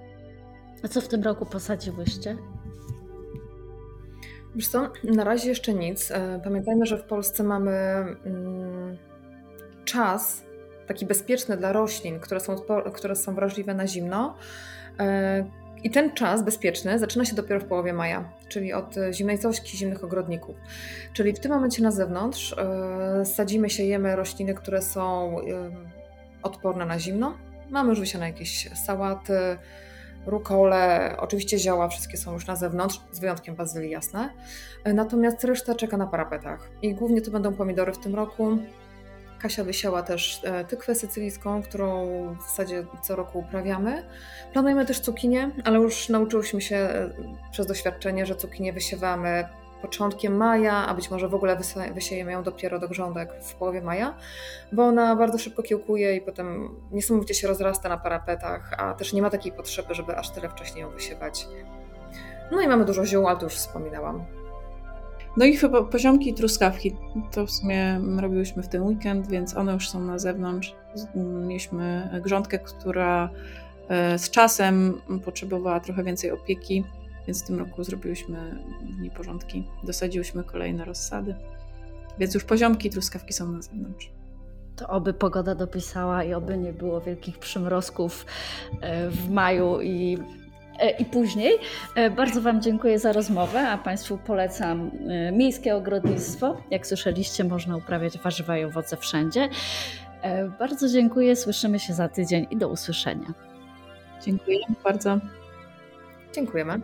A 0.85 0.89
co 0.89 1.01
w 1.01 1.09
tym 1.09 1.23
roku 1.23 1.47
posadziłyście? 1.47 2.37
Wiesz 4.55 4.69
co, 4.69 4.91
na 5.05 5.25
razie 5.25 5.49
jeszcze 5.49 5.75
nic. 5.75 6.13
Pamiętajmy, 6.45 6.87
że 6.87 6.99
w 6.99 7.05
Polsce 7.05 7.43
mamy 7.43 7.73
mm, 8.25 8.97
czas 9.85 10.45
taki 10.93 11.07
bezpieczny 11.07 11.57
dla 11.57 11.73
roślin, 11.73 12.21
które 12.21 12.41
są, 12.41 12.57
które 12.95 13.17
są 13.17 13.35
wrażliwe 13.35 13.75
na 13.75 13.87
zimno. 13.87 14.37
E, 14.99 15.45
I 15.83 15.91
ten 15.91 16.15
czas 16.15 16.45
bezpieczny 16.45 16.99
zaczyna 16.99 17.25
się 17.25 17.37
dopiero 17.37 17.61
w 17.61 17.65
połowie 17.65 17.93
maja, 17.93 18.33
czyli 18.49 18.73
od 18.73 18.95
zimnej 19.13 19.39
cośki, 19.39 19.77
zimnych 19.77 20.05
ogrodników. 20.05 20.57
Czyli 21.13 21.33
w 21.33 21.41
tym 21.41 21.53
momencie 21.53 21.83
na 21.83 21.91
zewnątrz 21.91 22.53
e, 22.59 23.25
sadzimy 23.25 23.71
się, 23.71 23.83
jemy 23.83 24.17
rośliny, 24.17 24.55
które 24.55 24.83
są 24.83 25.37
e, 25.41 25.43
odporne 26.43 26.87
na 26.87 26.99
zimno. 26.99 27.35
Mamy 27.71 27.91
już 27.91 28.01
wysiane 28.01 28.27
jakieś 28.27 28.71
sałaty, 28.77 29.59
rukole, 30.27 31.15
oczywiście 31.19 31.59
zioła, 31.59 31.89
wszystkie 31.89 32.17
są 32.17 32.33
już 32.33 32.47
na 32.47 32.57
zewnątrz, 32.57 33.01
z 33.13 33.21
wyjątkiem 33.21 33.55
bazylii, 33.55 33.91
jasne. 33.91 34.31
Natomiast 34.95 35.45
reszta 35.45 35.75
czeka 35.75 35.97
na 35.97 36.07
parapetach. 36.07 36.71
I 36.83 36.95
głównie 36.95 37.21
to 37.21 37.31
będą 37.31 37.55
pomidory 37.55 37.93
w 37.93 37.99
tym 37.99 38.15
roku, 38.15 38.59
Kasia 39.43 39.65
wysiała 39.65 40.03
też 40.03 40.41
e, 40.45 40.65
tykwę 40.65 40.95
sycylijską, 40.95 41.63
którą 41.63 42.07
w 42.35 42.43
zasadzie 42.43 42.85
co 43.03 43.17
roku 43.17 43.39
uprawiamy. 43.39 44.05
Planujemy 44.53 44.87
też 44.87 45.01
cukinię, 45.01 45.51
ale 45.65 45.79
już 45.79 46.09
nauczyłyśmy 46.09 46.61
się 46.61 46.77
e, 46.77 47.11
przez 47.53 47.67
doświadczenie, 47.67 48.27
że 48.27 48.37
cukinię 48.37 48.73
wysiewamy 48.73 49.45
początkiem 49.83 50.37
maja, 50.37 50.87
a 50.87 50.95
być 50.95 51.11
może 51.11 51.29
w 51.29 51.35
ogóle 51.35 51.59
wysiejemy 51.95 52.33
ją 52.33 52.43
dopiero 52.43 52.79
do 52.79 52.89
grządek 52.89 53.31
w 53.43 53.55
połowie 53.55 53.83
maja, 53.83 54.15
bo 54.73 54.85
ona 54.85 55.17
bardzo 55.17 55.39
szybko 55.39 55.63
kiełkuje 55.63 56.17
i 56.17 56.21
potem 56.21 56.77
niesamowicie 56.91 57.35
się 57.35 57.49
rozrasta 57.49 57.89
na 57.89 57.97
parapetach, 57.97 58.75
a 58.79 58.95
też 58.95 59.13
nie 59.13 59.23
ma 59.23 59.31
takiej 59.31 59.53
potrzeby, 59.53 59.95
żeby 59.95 60.17
aż 60.17 60.31
tyle 60.31 60.49
wcześniej 60.49 60.83
ją 60.83 60.91
wysiewać. 60.91 61.47
No 62.51 62.61
i 62.61 62.69
mamy 62.69 62.85
dużo 62.85 63.07
ziół, 63.07 63.29
ale 63.29 63.39
to 63.39 63.45
już 63.45 63.55
wspominałam. 63.55 64.42
No 65.37 65.45
i 65.45 65.57
chyba 65.57 65.83
poziomki 65.83 66.35
truskawki 66.35 66.97
to 67.33 67.47
w 67.47 67.51
sumie 67.51 68.01
robiłyśmy 68.17 68.63
w 68.63 68.69
ten 68.69 68.83
weekend, 68.83 69.29
więc 69.29 69.57
one 69.57 69.73
już 69.73 69.91
są 69.91 70.01
na 70.01 70.19
zewnątrz. 70.19 70.75
Mieliśmy 71.49 72.11
grządkę, 72.25 72.59
która 72.59 73.31
e, 73.89 74.19
z 74.19 74.31
czasem 74.31 75.01
potrzebowała 75.25 75.81
trochę 75.81 76.05
więcej 76.05 76.31
opieki, 76.31 76.85
więc 77.27 77.45
w 77.45 77.47
tym 77.47 77.59
roku 77.59 77.85
zrobiłyśmy 77.85 78.65
w 78.99 79.01
niej 79.01 79.11
porządki. 79.11 79.69
Dosadziłyśmy 79.85 80.45
kolejne 80.45 80.85
rozsady. 80.85 81.35
Więc 82.19 82.35
już 82.35 82.45
poziomki 82.45 82.91
truskawki 82.91 83.33
są 83.33 83.53
na 83.53 83.63
zewnątrz. 83.63 84.11
To 84.77 84.89
oby 84.89 85.15
pogoda 85.15 85.55
dopisała 85.55 86.25
i 86.25 86.35
oby 86.35 86.59
nie 86.59 86.73
było 86.73 87.01
wielkich 87.01 87.39
przymrozków 87.39 88.27
e, 88.81 89.11
w 89.11 89.31
maju 89.31 89.81
i 89.81 90.19
i 90.91 91.05
później. 91.05 91.53
E, 91.95 92.11
bardzo 92.11 92.41
Wam 92.41 92.63
dziękuję 92.63 92.99
za 92.99 93.13
rozmowę, 93.13 93.69
a 93.69 93.79
Państwu 93.79 94.19
polecam 94.19 94.91
e, 95.09 95.33
miejskie 95.33 95.77
ogrodnictwo. 95.77 96.57
Jak 96.71 96.87
słyszeliście, 96.87 97.45
można 97.45 97.77
uprawiać 97.77 98.19
warzywa 98.19 98.59
i 98.59 98.65
owoce 98.65 98.97
wszędzie. 98.97 99.49
Bardzo 100.59 100.89
dziękuję, 100.89 101.37
słyszymy 101.37 101.79
się 101.79 101.95
za 101.95 102.09
tydzień 102.09 102.47
i 102.51 102.57
do 102.57 102.69
usłyszenia. 102.69 103.35
Dziękuję 104.25 104.59
bardzo. 104.85 105.19
Dziękujemy. 106.35 106.81